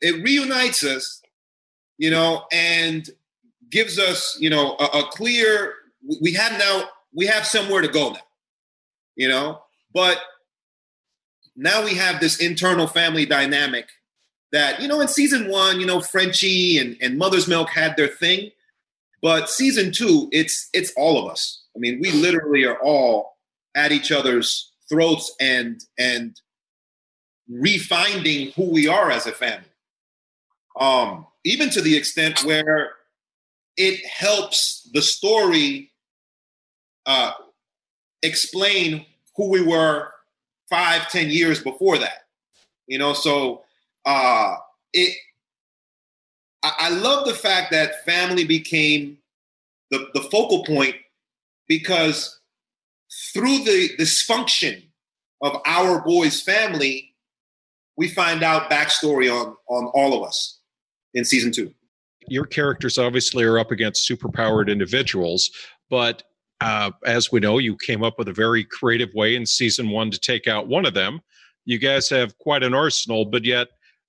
it 0.00 0.22
reunites 0.22 0.84
us, 0.84 1.22
you 1.96 2.10
know, 2.10 2.44
and 2.52 3.08
gives 3.70 3.98
us, 3.98 4.36
you 4.40 4.50
know, 4.50 4.76
a, 4.78 4.84
a 4.98 5.02
clear. 5.10 5.74
We 6.22 6.32
have 6.34 6.52
now 6.58 6.84
we 7.12 7.26
have 7.26 7.46
somewhere 7.46 7.82
to 7.82 7.88
go 7.88 8.10
now, 8.10 8.20
you 9.16 9.28
know, 9.28 9.62
but 9.92 10.18
now 11.56 11.84
we 11.84 11.94
have 11.94 12.20
this 12.20 12.38
internal 12.38 12.86
family 12.86 13.26
dynamic 13.26 13.88
that 14.52 14.80
you 14.80 14.88
know 14.88 15.00
in 15.00 15.08
season 15.08 15.48
one 15.48 15.80
you 15.80 15.86
know 15.86 16.00
frenchie 16.00 16.78
and, 16.78 16.96
and 17.00 17.18
mother's 17.18 17.48
milk 17.48 17.68
had 17.70 17.96
their 17.96 18.08
thing 18.08 18.50
but 19.22 19.50
season 19.50 19.92
two 19.92 20.28
it's 20.32 20.68
it's 20.72 20.92
all 20.96 21.22
of 21.22 21.30
us. 21.30 21.62
I 21.76 21.78
mean 21.78 22.00
we 22.00 22.12
literally 22.12 22.64
are 22.64 22.78
all 22.78 23.36
at 23.74 23.92
each 23.92 24.12
other's 24.12 24.72
throats 24.88 25.34
and 25.40 25.82
and 25.98 26.40
refinding 27.50 28.54
who 28.54 28.70
we 28.70 28.88
are 28.88 29.10
as 29.10 29.26
a 29.26 29.32
family. 29.32 29.66
Um 30.78 31.26
even 31.44 31.70
to 31.70 31.80
the 31.80 31.96
extent 31.96 32.44
where 32.44 32.92
it 33.76 34.04
helps 34.06 34.88
the 34.92 35.02
story 35.02 35.92
uh 37.06 37.32
explain 38.22 39.06
who 39.36 39.48
we 39.48 39.62
were 39.62 40.10
five 40.68 41.08
ten 41.10 41.30
years 41.30 41.62
before 41.62 41.98
that 41.98 42.28
you 42.88 42.98
know? 42.98 43.12
So 43.12 43.62
uh, 44.08 44.56
it. 44.94 45.16
I, 46.62 46.72
I 46.78 46.88
love 46.88 47.26
the 47.26 47.34
fact 47.34 47.70
that 47.70 48.04
family 48.04 48.44
became 48.44 49.18
the, 49.90 50.08
the 50.14 50.22
focal 50.22 50.64
point 50.64 50.96
because 51.68 52.40
through 53.32 53.58
the 53.58 53.90
dysfunction 53.98 54.82
of 55.42 55.60
our 55.66 56.00
boys' 56.00 56.42
family, 56.42 57.14
we 57.96 58.08
find 58.08 58.42
out 58.42 58.70
backstory 58.70 59.30
on 59.30 59.54
on 59.68 59.86
all 59.94 60.14
of 60.14 60.26
us 60.26 60.58
in 61.14 61.24
season 61.24 61.52
two. 61.52 61.72
Your 62.28 62.46
characters 62.46 62.98
obviously 62.98 63.44
are 63.44 63.58
up 63.58 63.70
against 63.70 64.08
superpowered 64.08 64.68
individuals, 64.68 65.50
but 65.90 66.22
uh, 66.60 66.90
as 67.04 67.30
we 67.30 67.40
know, 67.40 67.58
you 67.58 67.76
came 67.76 68.02
up 68.02 68.18
with 68.18 68.28
a 68.28 68.32
very 68.32 68.64
creative 68.64 69.10
way 69.14 69.36
in 69.36 69.46
season 69.46 69.90
one 69.90 70.10
to 70.10 70.18
take 70.18 70.46
out 70.46 70.66
one 70.66 70.86
of 70.86 70.94
them. 70.94 71.20
You 71.64 71.78
guys 71.78 72.08
have 72.08 72.36
quite 72.38 72.62
an 72.62 72.74
arsenal, 72.74 73.26
but 73.26 73.44
yet 73.44 73.68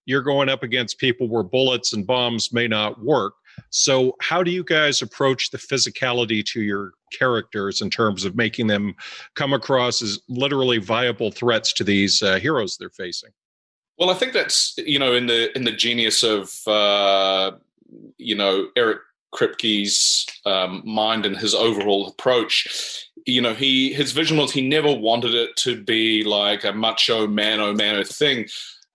you're 0.09 0.23
going 0.23 0.49
up 0.49 0.63
against 0.63 0.97
people 0.97 1.29
where 1.29 1.43
bullets 1.43 1.93
and 1.93 2.05
bombs 2.07 2.51
may 2.51 2.67
not 2.67 2.99
work. 3.03 3.35
So, 3.69 4.15
how 4.21 4.41
do 4.41 4.49
you 4.49 4.63
guys 4.63 5.03
approach 5.03 5.51
the 5.51 5.59
physicality 5.59 6.43
to 6.45 6.61
your 6.63 6.93
characters 7.13 7.79
in 7.79 7.91
terms 7.91 8.25
of 8.25 8.35
making 8.35 8.67
them 8.67 8.95
come 9.35 9.53
across 9.53 10.01
as 10.01 10.19
literally 10.27 10.79
viable 10.79 11.29
threats 11.29 11.73
to 11.73 11.83
these 11.83 12.23
uh, 12.23 12.39
heroes 12.39 12.75
they're 12.75 12.89
facing? 12.89 13.29
Well, 13.99 14.09
I 14.09 14.15
think 14.15 14.33
that's 14.33 14.73
you 14.77 14.97
know 14.97 15.13
in 15.13 15.27
the 15.27 15.55
in 15.55 15.63
the 15.63 15.73
genius 15.73 16.23
of 16.23 16.51
uh, 16.65 17.51
you 18.17 18.35
know 18.35 18.69
Eric 18.75 19.01
Kripke's 19.31 20.25
um, 20.47 20.81
mind 20.85 21.27
and 21.27 21.37
his 21.37 21.53
overall 21.53 22.07
approach. 22.07 23.05
You 23.27 23.41
know, 23.41 23.53
he 23.53 23.93
his 23.93 24.11
vision 24.11 24.37
was 24.37 24.53
he 24.53 24.67
never 24.67 24.91
wanted 24.91 25.35
it 25.35 25.55
to 25.57 25.83
be 25.83 26.23
like 26.23 26.63
a 26.63 26.73
macho 26.73 27.27
man 27.27 27.59
oh 27.59 27.73
man 27.73 28.03
thing 28.05 28.47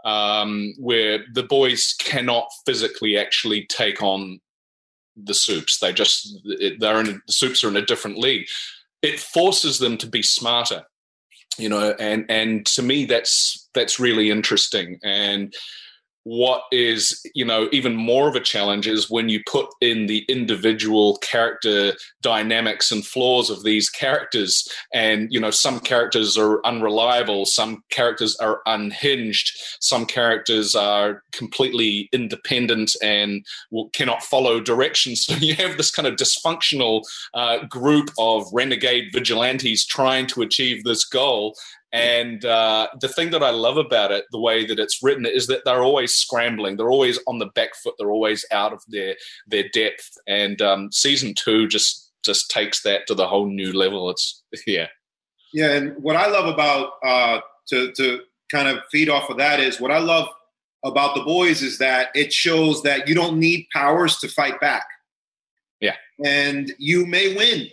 um, 0.04 0.74
where 0.78 1.24
the 1.32 1.42
boys 1.42 1.94
cannot 1.98 2.48
physically 2.66 3.16
actually 3.16 3.66
take 3.66 4.02
on 4.02 4.40
the 5.16 5.34
supes. 5.34 5.78
They 5.78 5.92
just 5.92 6.38
they're 6.78 7.00
in 7.00 7.22
the 7.26 7.32
supes 7.32 7.64
are 7.64 7.68
in 7.68 7.76
a 7.76 7.84
different 7.84 8.18
league. 8.18 8.46
It 9.02 9.20
forces 9.20 9.78
them 9.78 9.96
to 9.98 10.06
be 10.06 10.22
smarter, 10.22 10.84
you 11.58 11.68
know, 11.68 11.94
and 11.98 12.26
and 12.28 12.66
to 12.66 12.82
me 12.82 13.04
that's 13.04 13.68
that's 13.74 14.00
really 14.00 14.30
interesting 14.30 14.98
and 15.02 15.52
what 16.24 16.62
is 16.72 17.20
you 17.34 17.44
know 17.44 17.68
even 17.72 17.94
more 17.94 18.28
of 18.28 18.34
a 18.34 18.40
challenge 18.40 18.88
is 18.88 19.10
when 19.10 19.28
you 19.28 19.40
put 19.46 19.66
in 19.80 20.06
the 20.06 20.24
individual 20.28 21.16
character 21.18 21.92
dynamics 22.22 22.90
and 22.90 23.06
flaws 23.06 23.50
of 23.50 23.62
these 23.62 23.88
characters. 23.88 24.66
And 24.92 25.32
you 25.32 25.38
know 25.38 25.50
some 25.50 25.80
characters 25.80 26.36
are 26.36 26.64
unreliable 26.66 27.46
some 27.46 27.82
characters 27.90 28.36
are 28.36 28.60
unhinged 28.66 29.50
some 29.80 30.06
characters 30.06 30.74
are 30.74 31.22
completely 31.32 32.08
independent 32.12 32.92
and 33.02 33.44
cannot 33.92 34.22
follow 34.22 34.60
directions. 34.60 35.26
So 35.34 35.36
you 35.36 35.54
have 35.54 35.78
this 35.78 35.90
kind 35.90 36.06
of 36.06 36.16
dysfunctional 36.16 37.02
uh, 37.32 37.64
group 37.66 38.10
of 38.18 38.46
renegade 38.52 39.06
vigilantes 39.12 39.86
trying 39.86 40.26
to 40.28 40.42
achieve 40.42 40.84
this 40.84 41.04
goal 41.04 41.54
and 41.94 42.44
uh, 42.44 42.88
the 43.00 43.08
thing 43.08 43.30
that 43.30 43.44
I 43.44 43.50
love 43.50 43.76
about 43.76 44.10
it, 44.10 44.24
the 44.32 44.40
way 44.40 44.66
that 44.66 44.80
it's 44.80 45.00
written, 45.00 45.24
is 45.24 45.46
that 45.46 45.64
they're 45.64 45.84
always 45.84 46.12
scrambling. 46.12 46.76
They're 46.76 46.90
always 46.90 47.20
on 47.28 47.38
the 47.38 47.46
back 47.46 47.76
foot. 47.76 47.94
They're 47.98 48.10
always 48.10 48.44
out 48.50 48.72
of 48.72 48.82
their 48.88 49.14
their 49.46 49.68
depth. 49.72 50.10
And 50.26 50.60
um, 50.60 50.90
season 50.90 51.34
two 51.34 51.68
just 51.68 52.10
just 52.24 52.50
takes 52.50 52.82
that 52.82 53.06
to 53.06 53.14
the 53.14 53.28
whole 53.28 53.46
new 53.46 53.72
level. 53.72 54.10
It's 54.10 54.42
yeah, 54.66 54.88
yeah. 55.52 55.70
And 55.70 56.02
what 56.02 56.16
I 56.16 56.26
love 56.26 56.52
about 56.52 56.94
uh, 57.04 57.40
to 57.68 57.92
to 57.92 58.22
kind 58.50 58.66
of 58.66 58.82
feed 58.90 59.08
off 59.08 59.30
of 59.30 59.38
that 59.38 59.60
is 59.60 59.80
what 59.80 59.92
I 59.92 59.98
love 59.98 60.28
about 60.84 61.14
the 61.14 61.22
boys 61.22 61.62
is 61.62 61.78
that 61.78 62.08
it 62.16 62.32
shows 62.32 62.82
that 62.82 63.08
you 63.08 63.14
don't 63.14 63.38
need 63.38 63.68
powers 63.72 64.18
to 64.18 64.28
fight 64.28 64.60
back. 64.60 64.86
Yeah, 65.80 65.94
and 66.24 66.74
you 66.78 67.06
may 67.06 67.36
win, 67.36 67.68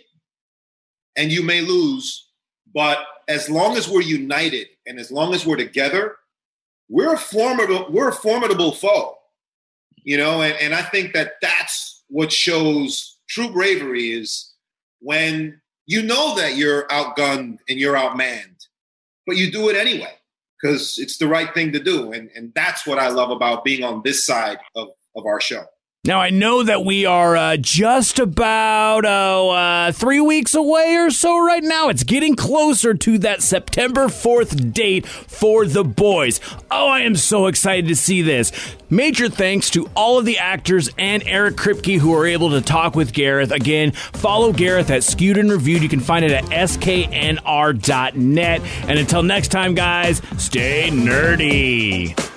and 1.16 1.32
you 1.32 1.42
may 1.42 1.60
lose, 1.60 2.28
but 2.74 2.98
as 3.28 3.48
long 3.48 3.76
as 3.76 3.88
we're 3.88 4.02
united 4.02 4.68
and 4.86 4.98
as 4.98 5.10
long 5.10 5.34
as 5.34 5.46
we're 5.46 5.56
together, 5.56 6.16
we're 6.88 7.14
a 7.14 7.18
formidable 7.18 7.86
we're 7.90 8.08
a 8.08 8.14
formidable 8.14 8.72
foe. 8.72 9.16
You 10.04 10.16
know, 10.16 10.42
and, 10.42 10.54
and 10.60 10.74
I 10.74 10.82
think 10.82 11.12
that 11.12 11.34
that's 11.40 12.02
what 12.08 12.32
shows 12.32 13.18
true 13.28 13.50
bravery 13.50 14.10
is 14.10 14.52
when 15.00 15.60
you 15.86 16.02
know 16.02 16.34
that 16.36 16.56
you're 16.56 16.86
outgunned 16.88 17.58
and 17.68 17.78
you're 17.78 17.94
outmanned, 17.94 18.66
but 19.26 19.36
you 19.36 19.50
do 19.50 19.68
it 19.68 19.76
anyway 19.76 20.12
because 20.60 20.98
it's 20.98 21.18
the 21.18 21.28
right 21.28 21.52
thing 21.54 21.72
to 21.72 21.80
do. 21.80 22.12
And, 22.12 22.30
and 22.34 22.52
that's 22.54 22.86
what 22.86 22.98
I 22.98 23.08
love 23.08 23.30
about 23.30 23.64
being 23.64 23.82
on 23.82 24.02
this 24.04 24.24
side 24.24 24.58
of, 24.76 24.88
of 25.16 25.26
our 25.26 25.40
show. 25.40 25.64
Now, 26.04 26.18
I 26.18 26.30
know 26.30 26.64
that 26.64 26.84
we 26.84 27.06
are 27.06 27.36
uh, 27.36 27.56
just 27.56 28.18
about 28.18 29.04
oh, 29.06 29.50
uh, 29.50 29.92
three 29.92 30.18
weeks 30.18 30.52
away 30.52 30.96
or 30.96 31.12
so 31.12 31.38
right 31.38 31.62
now. 31.62 31.90
It's 31.90 32.02
getting 32.02 32.34
closer 32.34 32.92
to 32.92 33.18
that 33.18 33.40
September 33.40 34.06
4th 34.06 34.72
date 34.72 35.06
for 35.06 35.64
the 35.64 35.84
boys. 35.84 36.40
Oh, 36.72 36.88
I 36.88 37.02
am 37.02 37.14
so 37.14 37.46
excited 37.46 37.86
to 37.86 37.94
see 37.94 38.20
this. 38.20 38.50
Major 38.90 39.28
thanks 39.28 39.70
to 39.70 39.88
all 39.94 40.18
of 40.18 40.24
the 40.24 40.38
actors 40.38 40.90
and 40.98 41.22
Eric 41.24 41.54
Kripke 41.54 42.00
who 42.00 42.12
are 42.12 42.26
able 42.26 42.50
to 42.50 42.60
talk 42.60 42.96
with 42.96 43.12
Gareth. 43.12 43.52
Again, 43.52 43.92
follow 43.92 44.52
Gareth 44.52 44.90
at 44.90 45.04
Skewed 45.04 45.38
and 45.38 45.52
Reviewed. 45.52 45.84
You 45.84 45.88
can 45.88 46.00
find 46.00 46.24
it 46.24 46.32
at 46.32 46.46
sknr.net. 46.46 47.40
And 48.88 48.98
until 48.98 49.22
next 49.22 49.48
time, 49.52 49.76
guys, 49.76 50.20
stay 50.36 50.88
nerdy. 50.90 52.31